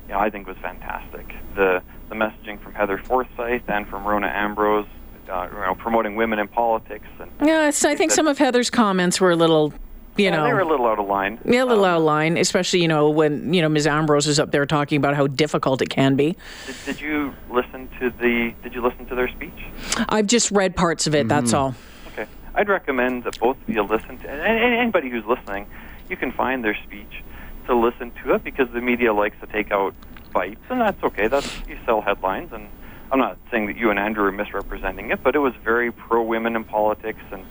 you 0.09 0.15
know, 0.15 0.19
I 0.19 0.31
think 0.31 0.47
was 0.49 0.57
fantastic. 0.59 1.33
The 1.55 1.81
the 2.09 2.17
messaging 2.17 2.61
from 2.61 2.75
Heather 2.75 2.99
Forsyth 2.99 3.63
and 3.69 3.87
from 3.87 4.05
Rona 4.05 4.27
Ambrose, 4.27 4.89
uh, 5.31 5.49
you 5.53 5.59
know, 5.61 5.75
promoting 5.75 6.17
women 6.17 6.39
in 6.39 6.49
politics, 6.49 7.07
and 7.21 7.31
Yeah, 7.43 7.69
it's, 7.69 7.85
I 7.85 7.95
think 7.95 8.11
some 8.13 8.27
of 8.27 8.39
Heather's 8.39 8.71
comments 8.71 9.21
were 9.21 9.31
a 9.31 9.37
little, 9.37 9.73
you 10.17 10.25
Yeah, 10.25 10.31
know, 10.37 10.45
they 10.45 10.53
were 10.53 10.61
a 10.61 10.69
little 10.69 10.87
out 10.87 10.99
of 10.99 11.07
line. 11.07 11.39
Yeah, 11.45 11.63
a 11.63 11.67
little 11.67 11.85
Um, 11.85 11.91
out 11.93 11.97
of 11.99 12.03
line, 12.03 12.37
especially 12.37 12.83
you 12.83 12.89
know 12.89 13.09
when 13.11 13.55
you 13.55 13.63
know 13.63 13.69
Ms. 13.69 13.87
Ambrose 13.87 14.27
is 14.27 14.39
up 14.41 14.51
there 14.51 14.67
talking 14.67 14.97
about 14.97 15.15
how 15.15 15.27
difficult 15.27 15.81
it 15.83 15.89
can 15.91 16.17
be. 16.17 16.37
Did, 16.67 16.77
did 16.87 17.01
you 17.01 17.33
listen 17.51 17.89
to 18.01 18.11
the? 18.11 18.53
Did 18.63 18.75
you 18.75 18.83
listen 18.83 19.07
to 19.07 19.15
their 19.15 19.29
speech? 19.29 19.65
I've 20.09 20.27
just 20.27 20.51
read 20.51 20.75
parts 20.77 21.07
of 21.07 21.15
it. 21.15 21.29
That's 21.29 21.53
all. 21.53 21.75
Okay. 22.09 22.27
I'd 22.55 22.69
recommend 22.69 23.25
that 23.25 23.39
both 23.39 23.57
of 23.63 23.69
you 23.75 23.83
listen 23.83 24.19
to, 24.19 24.29
and, 24.31 24.41
and 24.41 24.75
anybody 24.75 25.09
who's 25.09 25.25
listening, 25.25 25.67
you 26.09 26.17
can 26.17 26.33
find 26.33 26.65
their 26.65 26.77
speech 26.87 27.23
to 27.67 27.75
listen 27.77 28.11
to 28.25 28.35
it 28.35 28.43
because 28.43 28.69
the 28.73 28.81
media 28.81 29.13
likes 29.15 29.37
to 29.41 29.47
take 29.47 29.71
out 29.71 29.95
bites, 30.33 30.61
and 30.71 30.81
that's 30.81 31.03
okay. 31.05 31.29
That's 31.29 31.49
you 31.69 31.79
sell 31.87 32.01
headlines, 32.01 32.53
and 32.53 32.69
I'm 33.13 33.19
not 33.19 33.39
saying 33.51 33.67
that 33.67 33.77
you 33.77 33.91
and 33.91 33.99
Andrew 33.99 34.25
are 34.25 34.33
misrepresenting 34.33 35.11
it, 35.11 35.23
but 35.23 35.35
it 35.35 35.41
was 35.41 35.55
very 35.65 35.91
pro 35.91 36.23
women 36.23 36.57
in 36.57 36.65
politics 36.65 37.23
and 37.33 37.45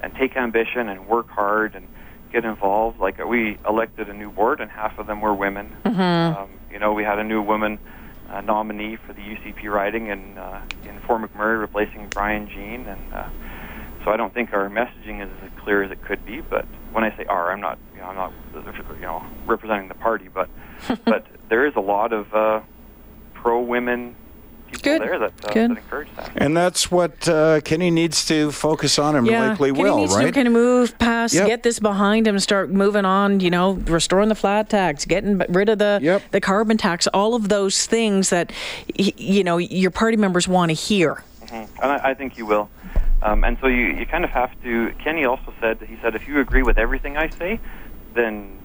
and 0.00 0.14
take 0.16 0.36
ambition 0.36 0.88
and 0.88 1.06
work 1.06 1.28
hard 1.28 1.74
and 1.76 1.86
get 2.32 2.44
involved. 2.44 2.98
Like 2.98 3.18
we 3.24 3.58
elected 3.68 4.08
a 4.08 4.14
new 4.14 4.30
board, 4.30 4.60
and 4.60 4.70
half 4.70 4.98
of 4.98 5.06
them 5.06 5.20
were 5.20 5.34
women. 5.34 5.72
Um, 6.36 6.50
you 6.70 6.78
know, 6.78 6.92
we 6.92 7.04
had 7.04 7.18
a 7.18 7.24
new 7.24 7.42
woman 7.42 7.78
uh, 8.30 8.40
nominee 8.40 8.96
for 8.96 9.12
the 9.12 9.20
UCP 9.20 9.64
riding, 9.64 10.10
and 10.10 10.38
uh, 10.38 10.60
in 10.84 10.98
Fort 11.00 11.22
McMurray 11.22 11.60
replacing 11.60 12.08
Brian 12.08 12.48
Jean, 12.48 12.86
and 12.86 13.14
uh, 13.14 13.28
so 14.04 14.10
I 14.10 14.16
don't 14.16 14.32
think 14.34 14.52
our 14.52 14.68
messaging 14.68 15.22
is 15.22 15.30
as 15.44 15.50
clear 15.62 15.82
as 15.82 15.90
it 15.90 16.02
could 16.02 16.24
be. 16.24 16.40
But 16.40 16.66
when 16.92 17.04
I 17.04 17.16
say 17.16 17.24
our, 17.26 17.52
I'm 17.52 17.60
not, 17.60 17.78
you 17.94 18.00
know, 18.00 18.06
I'm 18.06 18.16
not, 18.16 18.32
you 18.54 19.00
know, 19.02 19.24
representing 19.46 19.88
the 19.88 19.94
party, 19.94 20.28
but 20.32 20.48
but 21.04 21.26
there 21.48 21.66
is 21.66 21.74
a 21.76 21.80
lot 21.80 22.12
of 22.12 22.32
uh, 22.34 22.60
pro 23.34 23.60
women 23.60 24.16
people 24.72 24.92
Good. 24.98 25.02
there 25.02 25.18
that, 25.18 25.32
uh, 25.44 25.52
Good. 25.52 25.70
that 25.70 25.78
encourage 25.78 26.08
that. 26.16 26.30
And 26.36 26.56
that's 26.56 26.90
what 26.90 27.28
uh, 27.28 27.60
Kenney 27.60 27.90
needs 27.90 28.24
to 28.26 28.50
focus 28.50 28.98
on 28.98 29.14
and 29.16 29.26
Yeah, 29.26 29.50
likely 29.50 29.70
Kenney 29.70 29.82
will, 29.84 29.96
needs 29.98 30.14
right? 30.14 30.26
to 30.26 30.32
kind 30.32 30.46
of 30.48 30.52
move 30.54 30.98
past, 30.98 31.34
Yep. 31.34 31.46
get 31.46 31.62
this 31.62 31.78
behind 31.78 32.26
him, 32.26 32.38
start 32.38 32.70
moving 32.70 33.04
on. 33.04 33.40
You 33.40 33.50
know, 33.50 33.72
restoring 33.72 34.28
the 34.28 34.34
flat 34.34 34.68
tax, 34.70 35.04
getting 35.04 35.38
rid 35.48 35.68
of 35.68 35.78
the 35.78 35.98
Yep. 36.02 36.22
the 36.32 36.40
carbon 36.40 36.76
tax, 36.76 37.06
all 37.08 37.34
of 37.34 37.48
those 37.48 37.86
things 37.86 38.30
that 38.30 38.52
you 38.96 39.44
know 39.44 39.58
your 39.58 39.90
party 39.90 40.16
members 40.16 40.48
want 40.48 40.70
to 40.70 40.74
hear. 40.74 41.22
Mhm. 41.46 41.68
And 41.82 41.92
I, 41.92 42.10
I 42.10 42.14
think 42.14 42.36
you 42.38 42.46
will. 42.46 42.68
Um, 43.22 43.44
and 43.44 43.56
so 43.60 43.68
you, 43.68 43.84
you 43.86 44.04
kind 44.06 44.24
of 44.24 44.30
have 44.30 44.50
to. 44.64 44.92
Kenney 45.02 45.24
also 45.24 45.52
said 45.60 45.78
he 45.88 45.96
said 46.02 46.14
if 46.16 46.26
you 46.26 46.40
agree 46.40 46.62
with 46.62 46.76
everything 46.78 47.16
I 47.16 47.28
say, 47.28 47.60
then 48.14 48.56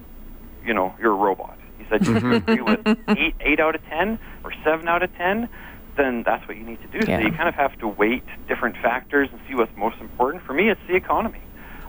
you 0.64 0.74
know 0.74 0.94
you're 1.00 1.12
a 1.12 1.16
robot. 1.16 1.56
He 1.78 1.84
said 1.88 2.02
if 2.02 2.08
you 2.22 2.32
agree 2.34 2.60
with 2.60 2.80
eight 3.08 3.34
eight 3.40 3.60
out 3.60 3.74
of 3.76 3.86
ten 3.86 4.18
or 4.44 4.52
seven 4.64 4.88
out 4.88 5.02
of 5.04 5.14
ten, 5.16 5.48
then 5.98 6.22
that's 6.22 6.48
what 6.48 6.56
you 6.56 6.64
need 6.64 6.80
to 6.80 6.88
do. 7.00 7.06
Yeah. 7.06 7.18
So 7.20 7.26
you 7.26 7.32
kind 7.32 7.48
of 7.50 7.54
have 7.54 7.78
to 7.80 7.88
weight 7.88 8.22
different 8.48 8.76
factors 8.76 9.28
and 9.30 9.38
see 9.46 9.54
what's 9.54 9.76
most 9.76 9.98
important. 10.00 10.42
For 10.44 10.54
me, 10.54 10.70
it's 10.70 10.80
the 10.88 10.94
economy. 10.94 11.40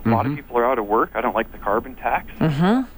A 0.04 0.08
lot 0.10 0.26
of 0.26 0.34
people 0.36 0.58
are 0.58 0.64
out 0.70 0.78
of 0.78 0.86
work. 0.86 1.10
I 1.14 1.20
don't 1.22 1.34
like 1.34 1.50
the 1.52 1.58
carbon 1.58 1.94
tax. 1.94 2.30
Mm-hmm. 2.38 2.90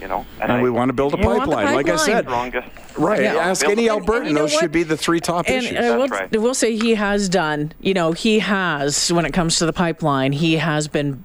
You 0.00 0.08
know, 0.08 0.26
and 0.40 0.50
I, 0.52 0.60
we 0.60 0.70
want 0.70 0.88
to 0.88 0.92
build 0.92 1.14
a 1.14 1.18
You 1.18 1.24
want 1.26 1.44
the 1.44 1.46
pipeline, 1.54 1.74
like 1.74 1.88
I 1.88 1.96
said. 1.96 2.24
strongest. 2.24 2.68
Right. 2.98 3.22
Yeah. 3.22 3.34
Ask 3.36 3.62
Build 3.64 3.78
any 3.78 3.86
a- 3.88 3.94
Albertan. 3.96 4.26
you 4.26 4.32
know 4.32 4.40
Those 4.40 4.52
what? 4.54 4.60
should 4.60 4.72
be 4.72 4.82
the 4.82 4.96
three 4.96 5.20
top 5.20 5.46
And 5.48 5.64
issues. 5.64 5.78
I 5.78 5.96
will, 5.96 6.08
right. 6.08 6.28
I 6.34 6.38
will 6.38 6.54
say 6.54 6.76
he 6.76 6.94
has 6.96 7.28
done. 7.28 7.72
You 7.80 7.94
know, 7.94 8.12
he 8.12 8.40
has 8.40 9.12
when 9.12 9.24
it 9.24 9.32
comes 9.32 9.56
to 9.58 9.66
the 9.66 9.72
pipeline, 9.72 10.32
he 10.32 10.56
has 10.56 10.88
been 10.88 11.24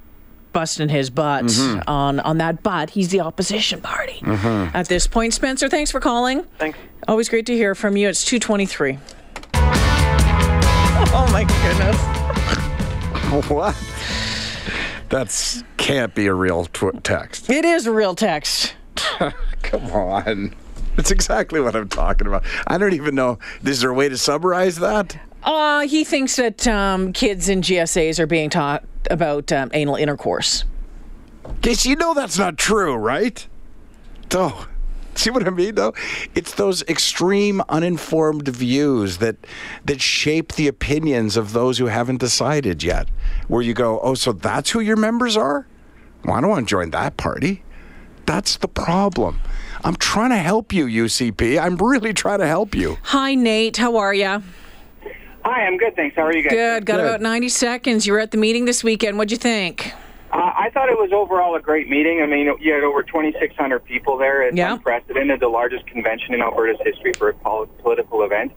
busting 0.54 0.90
his 0.90 1.10
butt 1.10 1.46
Mm-hmm. 1.46 1.90
on 1.90 2.20
on 2.22 2.38
that. 2.40 2.64
But 2.64 2.90
he's 2.92 3.10
the 3.10 3.20
opposition 3.22 3.82
party 3.82 4.22
at 4.26 4.88
this 4.88 5.08
point. 5.08 5.34
Spencer, 5.34 5.68
thanks 5.70 5.92
for 5.92 6.00
calling. 6.00 6.44
Thanks. 6.58 6.78
Always 7.08 7.30
great 7.30 7.46
to 7.48 7.54
hear 7.54 7.76
from 7.76 7.98
you. 7.98 8.08
It's 8.10 8.24
223. 8.26 8.98
Oh 11.12 11.28
my 11.32 11.44
goodness. 11.44 11.98
what? 13.50 13.76
That's 15.10 15.64
can't 15.78 16.14
be 16.14 16.28
a 16.28 16.34
real 16.34 16.66
tw- 16.66 17.04
text. 17.04 17.50
It 17.50 17.66
is 17.66 17.88
a 17.88 17.92
real 17.92 18.16
text. 18.16 18.76
Come 19.64 19.86
on. 19.92 20.56
That's 20.96 21.12
exactly 21.12 21.60
what 21.62 21.76
I'm 21.76 21.90
talking 21.90 22.28
about. 22.28 22.44
I 22.68 22.78
don't 22.78 22.94
even 22.94 23.16
know. 23.16 23.40
Is 23.64 23.82
there 23.82 23.90
a 23.90 23.94
way 23.94 24.10
to 24.10 24.18
summarize 24.18 24.78
that? 24.80 25.18
Uh, 25.44 25.88
he 25.88 26.04
thinks 26.04 26.36
that 26.36 26.68
um, 26.68 27.14
kids 27.14 27.50
in 27.50 27.62
GSAs 27.62 28.20
are 28.20 28.28
being 28.28 28.50
taught 28.50 28.84
about 29.10 29.52
um, 29.52 29.70
anal 29.74 29.96
intercourse. 29.96 30.66
Guess 31.62 31.86
you 31.86 31.96
know 31.96 32.14
that's 32.14 32.38
not 32.38 32.58
true, 32.58 32.96
right? 32.96 33.48
Oh, 34.34 34.68
see 35.16 35.30
what 35.30 35.46
I 35.46 35.50
mean? 35.50 35.76
Though 35.76 35.94
it's 36.36 36.56
those 36.56 36.84
extreme, 36.84 37.62
uninformed 37.70 38.48
views 38.48 39.18
that 39.18 39.38
that 39.86 40.02
shape 40.02 40.54
the 40.54 40.68
opinions 40.68 41.38
of 41.38 41.54
those 41.54 41.78
who 41.78 41.86
haven't 41.86 42.18
decided 42.18 42.84
yet. 42.84 43.10
Where 43.48 43.62
you 43.62 43.74
go, 43.74 44.00
oh, 44.02 44.16
so 44.16 44.34
that's 44.34 44.72
who 44.72 44.80
your 44.80 44.98
members 44.98 45.38
are? 45.38 45.68
Well, 46.24 46.36
I 46.36 46.42
don't 46.42 46.50
want 46.50 46.68
to 46.68 46.70
join 46.70 46.92
that 46.92 47.18
party. 47.18 47.64
That's 48.26 48.58
the 48.58 48.68
problem. 48.68 49.40
I'm 49.84 49.96
trying 49.96 50.30
to 50.30 50.38
help 50.38 50.72
you, 50.74 50.86
UCP. 50.86 51.60
I'm 51.60 51.78
really 51.78 52.14
trying 52.14 52.40
to 52.40 52.48
help 52.48 52.76
you. 52.76 52.98
Hi, 53.04 53.34
Nate. 53.34 53.78
How 53.78 53.98
are 53.98 54.14
you? 54.14 54.44
Hi, 55.46 55.66
I'm 55.66 55.78
good, 55.78 55.96
thanks. 55.96 56.16
How 56.16 56.24
are 56.24 56.36
you 56.36 56.44
guys? 56.44 56.52
Good. 56.52 56.86
Got 56.86 56.98
Good. 56.98 57.06
about 57.06 57.22
90 57.22 57.50
seconds. 57.50 58.06
You 58.06 58.14
were 58.14 58.20
at 58.20 58.32
the 58.32 58.38
meeting 58.38 58.66
this 58.66 58.84
weekend. 58.84 59.18
What'd 59.18 59.32
you 59.32 59.38
think? 59.38 59.94
Uh, 60.32 60.38
I 60.56 60.70
thought 60.74 60.90
it 60.90 60.98
was 60.98 61.12
overall 61.12 61.56
a 61.56 61.60
great 61.62 61.90
meeting. 61.90 62.22
I 62.22 62.28
mean, 62.28 62.52
you 62.60 62.74
had 62.74 62.84
over 62.84 63.02
2,600 63.02 63.80
people 63.84 64.18
there. 64.18 64.44
It's 64.44 64.56
Yeah. 64.56 64.74
unprecedented, 64.74 65.40
the 65.40 65.48
largest 65.48 65.88
convention 65.88 66.34
in 66.34 66.42
Alberta's 66.42 66.78
history 66.84 67.14
for 67.14 67.30
a 67.30 67.34
pol- 67.34 67.66
political 67.82 68.24
event. 68.24 68.52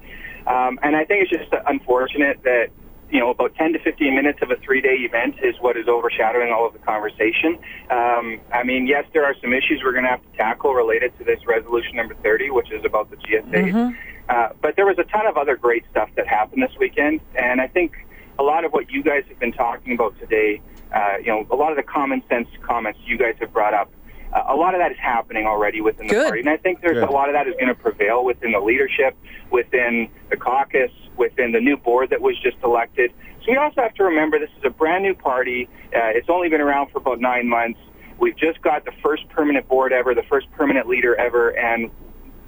Um, 0.47 0.79
and 0.83 0.97
I 0.97 1.05
think 1.05 1.23
it's 1.23 1.31
just 1.31 1.55
unfortunate 1.67 2.43
that, 2.43 2.69
you 3.11 3.21
know, 3.21 3.31
about 3.31 3.55
10 3.55 3.73
to 3.75 3.79
15 3.79 4.15
minutes 4.15 4.41
of 4.43 4.51
a 4.51 4.57
three-day 4.57 4.97
event 4.97 5.37
is 5.43 5.55
what 5.61 5.77
is 5.79 5.89
overshadowing 5.89 6.53
all 6.53 6.67
of 6.67 6.73
the 6.75 6.79
conversation. 6.81 7.59
Um, 7.91 8.41
I 8.53 8.65
mean, 8.65 8.87
yes, 8.87 9.05
there 9.15 9.25
are 9.25 9.35
some 9.41 9.55
issues 9.55 9.83
we're 9.83 9.93
going 9.93 10.05
to 10.05 10.11
have 10.11 10.21
to 10.31 10.37
tackle 10.37 10.75
related 10.75 11.17
to 11.19 11.25
this 11.25 11.39
resolution 11.47 11.97
number 11.97 12.15
30, 12.23 12.51
which 12.51 12.71
is 12.71 12.85
about 12.85 13.09
the 13.11 13.17
GSA. 13.17 13.95
Uh, 14.29 14.51
but 14.61 14.77
there 14.77 14.87
was 14.87 14.99
a 14.99 15.05
ton 15.05 15.27
of 15.27 15.37
other 15.37 15.57
great 15.57 15.85
stuff 15.91 16.09
that 16.17 16.27
happened 16.27 16.63
this 16.63 16.73
weekend, 16.79 17.21
and 17.35 17.61
I 17.61 17.67
think 17.67 17.93
a 18.39 18.43
lot 18.43 18.65
of 18.65 18.73
what 18.73 18.91
you 18.91 19.03
guys 19.03 19.25
have 19.29 19.39
been 19.39 19.53
talking 19.53 19.95
about 19.95 20.19
today, 20.19 20.61
uh, 20.95 21.17
you 21.19 21.27
know, 21.27 21.47
a 21.51 21.57
lot 21.57 21.71
of 21.71 21.77
the 21.77 21.83
common 21.83 22.23
sense 22.29 22.49
comments 22.63 23.01
you 23.05 23.19
guys 23.19 23.35
have 23.41 23.53
brought 23.53 23.75
up 23.75 23.91
uh, 24.33 24.45
a 24.49 24.57
lot 24.57 24.75
of 24.75 24.81
that 24.81 24.91
is 24.91 24.99
happening 24.99 25.47
already 25.47 25.81
within 25.81 26.07
the 26.07 26.15
Good. 26.15 26.25
party, 26.25 26.41
and 26.41 26.49
I 26.49 26.57
think 26.57 26.81
there's 26.81 26.95
Good. 26.95 27.09
a 27.09 27.13
lot 27.13 27.29
of 27.29 27.35
that 27.35 27.47
is 27.47 27.55
going 27.55 27.69
to 27.69 27.75
prevail 27.75 28.25
within 28.25 28.53
the 28.53 28.61
leadership, 28.61 29.17
within 29.51 30.09
the 30.31 30.37
caucus, 30.37 30.91
within 31.17 31.53
the 31.53 31.61
new 31.61 31.77
board 31.77 32.11
that 32.11 32.21
was 32.21 32.39
just 32.41 32.57
elected. 32.65 33.13
So 33.45 33.51
we 33.51 33.57
also 33.57 33.83
have 33.83 33.95
to 33.95 34.05
remember 34.05 34.39
this 34.39 34.51
is 34.59 34.65
a 34.65 34.71
brand 34.71 35.03
new 35.03 35.15
party. 35.15 35.69
Uh, 35.95 36.17
it's 36.17 36.31
only 36.31 36.49
been 36.49 36.61
around 36.61 36.91
for 36.91 36.99
about 36.99 37.21
nine 37.21 37.49
months. 37.49 37.79
We've 38.19 38.37
just 38.37 38.63
got 38.63 38.85
the 38.85 38.93
first 39.03 39.29
permanent 39.29 39.69
board 39.69 39.93
ever, 39.93 40.15
the 40.15 40.23
first 40.23 40.51
permanent 40.53 40.89
leader 40.89 41.15
ever, 41.17 41.51
and 41.51 41.91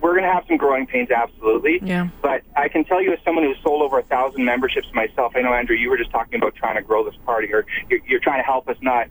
we're 0.05 0.13
going 0.13 0.25
to 0.25 0.31
have 0.31 0.45
some 0.47 0.59
growing 0.59 0.87
pains, 0.87 1.11
absolutely. 1.11 1.81
Yeah. 1.83 2.11
But 2.21 2.43
I 2.55 2.69
can 2.69 2.85
tell 2.85 3.01
you, 3.01 3.11
as 3.15 3.19
someone 3.25 3.43
who's 3.43 3.57
sold 3.63 3.81
over 3.81 3.99
a 3.99 4.03
thousand 4.03 4.45
memberships 4.45 4.87
myself, 4.93 5.33
I 5.35 5.41
know 5.41 5.55
Andrew, 5.55 5.75
you 5.75 5.89
were 5.89 5.97
just 5.97 6.11
talking 6.11 6.35
about 6.35 6.55
trying 6.55 6.77
to 6.77 6.83
grow 6.83 7.03
this 7.03 7.15
party, 7.25 7.51
or 7.55 7.65
you're, 7.89 8.01
you're 8.07 8.21
trying 8.21 8.39
to 8.39 8.45
help 8.45 8.69
us 8.69 8.77
not 8.83 9.09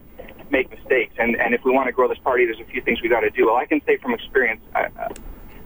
make 0.51 0.69
mistakes. 0.69 1.15
And 1.17 1.35
and 1.35 1.55
if 1.55 1.63
we 1.65 1.71
want 1.71 1.87
to 1.87 1.91
grow 1.91 2.07
this 2.07 2.19
party, 2.19 2.45
there's 2.45 2.59
a 2.59 2.65
few 2.65 2.79
things 2.83 3.01
we 3.01 3.09
got 3.09 3.21
to 3.21 3.31
do. 3.31 3.47
Well, 3.47 3.55
I 3.55 3.65
can 3.65 3.81
say 3.87 3.97
from 3.97 4.13
experience, 4.13 4.61
uh, 4.75 4.85
uh, 4.99 5.09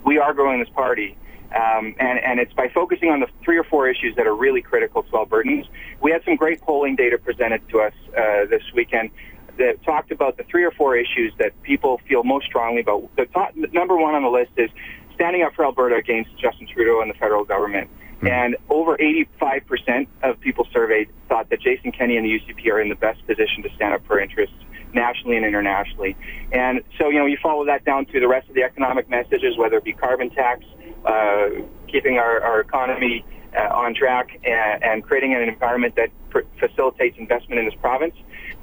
we 0.06 0.18
are 0.18 0.34
growing 0.34 0.62
this 0.62 0.70
party. 0.70 1.18
Um, 1.54 1.96
and, 2.00 2.20
and 2.20 2.40
it's 2.42 2.52
by 2.54 2.68
focusing 2.70 3.10
on 3.10 3.22
the 3.22 3.28
three 3.44 3.58
or 3.58 3.64
four 3.64 3.88
issues 3.88 4.16
that 4.18 4.28
are 4.28 4.36
really 4.36 4.62
critical 4.62 5.04
to 5.04 5.12
Albertans. 5.12 5.66
We 6.02 6.12
had 6.12 6.22
some 6.26 6.36
great 6.36 6.60
polling 6.62 6.98
data 6.98 7.18
presented 7.18 7.68
to 7.70 7.80
us 7.80 7.94
uh, 8.10 8.46
this 8.50 8.64
weekend 8.76 9.12
that 9.58 9.82
talked 9.84 10.12
about 10.12 10.38
the 10.38 10.44
three 10.44 10.64
or 10.64 10.72
four 10.72 10.96
issues 10.96 11.34
that 11.40 11.52
people 11.64 12.02
feel 12.08 12.24
most 12.24 12.46
strongly 12.46 12.82
about. 12.82 13.10
The 13.16 13.26
top, 13.28 13.56
number 13.56 13.96
one 13.96 14.14
on 14.16 14.24
the 14.24 14.30
list 14.30 14.52
is 14.58 14.70
standing 15.18 15.42
up 15.42 15.54
for 15.54 15.66
Alberta 15.66 15.96
against 15.96 16.30
Justin 16.38 16.68
Trudeau 16.68 17.02
and 17.02 17.10
the 17.10 17.16
federal 17.16 17.44
government. 17.44 17.90
And 18.22 18.58
over 18.70 18.98
85% 18.98 20.08
of 20.24 20.40
people 20.40 20.68
surveyed 20.74 21.10
thought 21.30 21.50
that 21.50 21.62
Jason 21.62 21.92
Kenney 21.92 22.18
and 22.18 22.26
the 22.26 22.40
UCP 22.40 22.68
are 22.72 22.82
in 22.82 22.90
the 22.90 22.96
best 22.96 23.26
position 23.28 23.62
to 23.64 23.70
stand 23.76 23.94
up 23.94 24.06
for 24.08 24.20
interests 24.20 24.56
nationally 24.94 25.38
and 25.38 25.46
internationally. 25.46 26.16
And 26.52 26.82
so, 26.98 27.10
you 27.10 27.20
know, 27.20 27.26
you 27.26 27.38
follow 27.42 27.66
that 27.66 27.86
down 27.86 28.06
to 28.08 28.20
the 28.20 28.28
rest 28.28 28.50
of 28.50 28.56
the 28.56 28.64
economic 28.64 29.10
messages, 29.10 29.58
whether 29.58 29.78
it 29.78 29.84
be 29.84 29.94
carbon 29.94 30.30
tax, 30.32 30.66
uh, 31.06 31.50
keeping 31.88 32.18
our, 32.18 32.42
our 32.42 32.60
economy 32.62 33.24
uh, 33.56 33.74
on 33.74 33.94
track, 33.94 34.40
and, 34.44 34.84
and 34.84 35.04
creating 35.04 35.36
an 35.36 35.44
environment 35.44 35.96
that 35.96 36.10
pr- 36.30 36.48
facilitates 36.60 37.18
investment 37.20 37.60
in 37.60 37.66
this 37.66 37.76
province. 37.80 38.16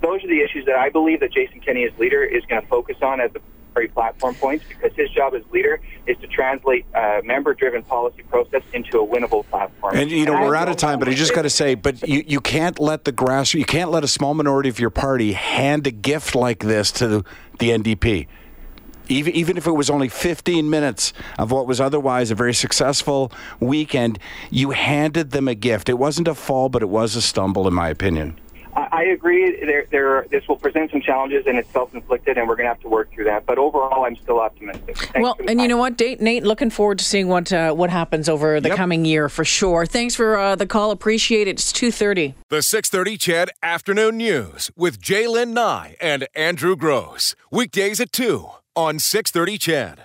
Those 0.03 0.25
are 0.25 0.29
the 0.29 0.41
issues 0.41 0.67
that 0.67 0.77
I 0.77 0.91
believe 0.91 1.21
that 1.21 1.33
Jason 1.33 1.61
Kenney, 1.61 1.85
as 1.85 1.97
leader, 1.99 2.25
is 2.25 2.45
going 2.47 2.61
to 2.61 2.69
focus 2.69 2.97
on 3.03 3.21
as 3.21 3.33
the 3.33 3.41
platform 3.89 4.35
points 4.35 4.65
because 4.69 4.93
his 4.97 5.11
job 5.11 5.35
as 5.35 5.43
leader 5.51 5.81
is 6.07 6.17
to 6.19 6.27
translate 6.27 6.87
uh, 6.95 7.21
member-driven 7.25 7.83
policy 7.83 8.23
process 8.25 8.63
into 8.73 9.01
a 9.01 9.07
winnable 9.07 9.45
platform. 9.47 9.97
And 9.97 10.11
you 10.11 10.25
know 10.25 10.35
I 10.35 10.43
we're 10.43 10.55
out 10.55 10.69
of 10.69 10.77
time, 10.77 10.99
but 10.99 11.09
I 11.09 11.15
just 11.15 11.35
got 11.35 11.43
to 11.43 11.51
say, 11.51 11.75
but 11.75 12.07
you, 12.07 12.25
you 12.27 12.41
can't 12.41 12.79
let 12.79 13.05
the 13.05 13.13
grass, 13.13 13.55
you 13.55 13.65
can't 13.65 13.91
let 13.91 14.05
a 14.05 14.09
small 14.09 14.35
minority 14.35 14.69
of 14.69 14.79
your 14.79 14.91
party 14.91 15.33
hand 15.33 15.87
a 15.87 15.91
gift 15.91 16.35
like 16.35 16.61
this 16.61 16.93
to 16.93 17.09
the, 17.09 17.25
the 17.59 17.71
NDP. 17.71 18.27
Even 19.07 19.35
even 19.35 19.57
if 19.59 19.67
it 19.67 19.73
was 19.73 19.91
only 19.91 20.09
15 20.09 20.71
minutes 20.71 21.13
of 21.39 21.51
what 21.51 21.67
was 21.67 21.79
otherwise 21.79 22.31
a 22.31 22.35
very 22.35 22.55
successful 22.55 23.31
weekend, 23.61 24.19
you 24.51 24.71
handed 24.71 25.31
them 25.31 25.47
a 25.47 25.55
gift. 25.55 25.91
It 25.91 25.99
wasn't 25.99 26.27
a 26.27 26.35
fall, 26.35 26.71
but 26.71 26.81
it 26.81 26.89
was 26.89 27.15
a 27.15 27.21
stumble, 27.21 27.69
in 27.69 27.75
my 27.75 27.91
opinion. 27.91 28.39
I 28.77 28.89
I 28.93 29.03
agree. 29.05 29.65
There, 29.65 29.87
there, 29.91 30.27
this 30.31 30.47
will 30.49 30.57
present 30.57 30.91
some 30.91 31.01
challenges, 31.01 31.47
and 31.47 31.59
it's 31.59 31.71
self-inflicted, 31.73 32.39
and 32.39 32.49
we're 32.49 32.57
going 32.57 32.65
to 32.65 32.73
have 32.73 32.81
to 32.81 32.89
work 32.89 33.13
through 33.13 33.25
that. 33.25 33.45
But 33.47 33.59
overall, 33.59 34.05
I'm 34.05 34.17
still 34.17 34.41
optimistic. 34.41 34.97
Thanks 34.97 35.19
well, 35.21 35.35
for 35.35 35.43
the 35.43 35.51
and 35.51 35.61
you 35.61 35.69
know 35.69 35.77
what, 35.77 35.99
Nate, 35.99 36.21
Nate, 36.21 36.45
looking 36.45 36.71
forward 36.71 36.99
to 36.99 37.05
seeing 37.05 37.29
what 37.29 37.53
uh, 37.53 37.73
what 37.73 37.91
happens 37.91 38.29
over 38.29 38.61
the 38.61 38.69
Yep. 38.69 38.77
coming 38.77 39.05
year 39.05 39.29
for 39.29 39.45
sure. 39.45 39.87
Thanks 39.87 40.15
for 40.15 40.39
uh, 40.39 40.57
the 40.57 40.67
call. 40.67 40.91
Appreciate 40.91 41.49
it. 41.49 41.53
It's 41.53 41.73
two 41.73 41.91
thirty. 41.91 42.35
The 42.51 42.63
630 42.63 43.17
CHED 43.19 43.51
Afternoon 43.63 44.17
News 44.17 44.71
with 44.77 45.01
J'lyn 45.01 45.53
Nye 45.53 45.97
and 46.01 46.27
Andrew 46.35 46.77
Grose. 46.77 47.35
Weekdays 47.51 48.01
at 48.01 48.13
2 48.13 48.49
on 48.77 48.99
630 48.99 49.59
CHED. 49.59 49.93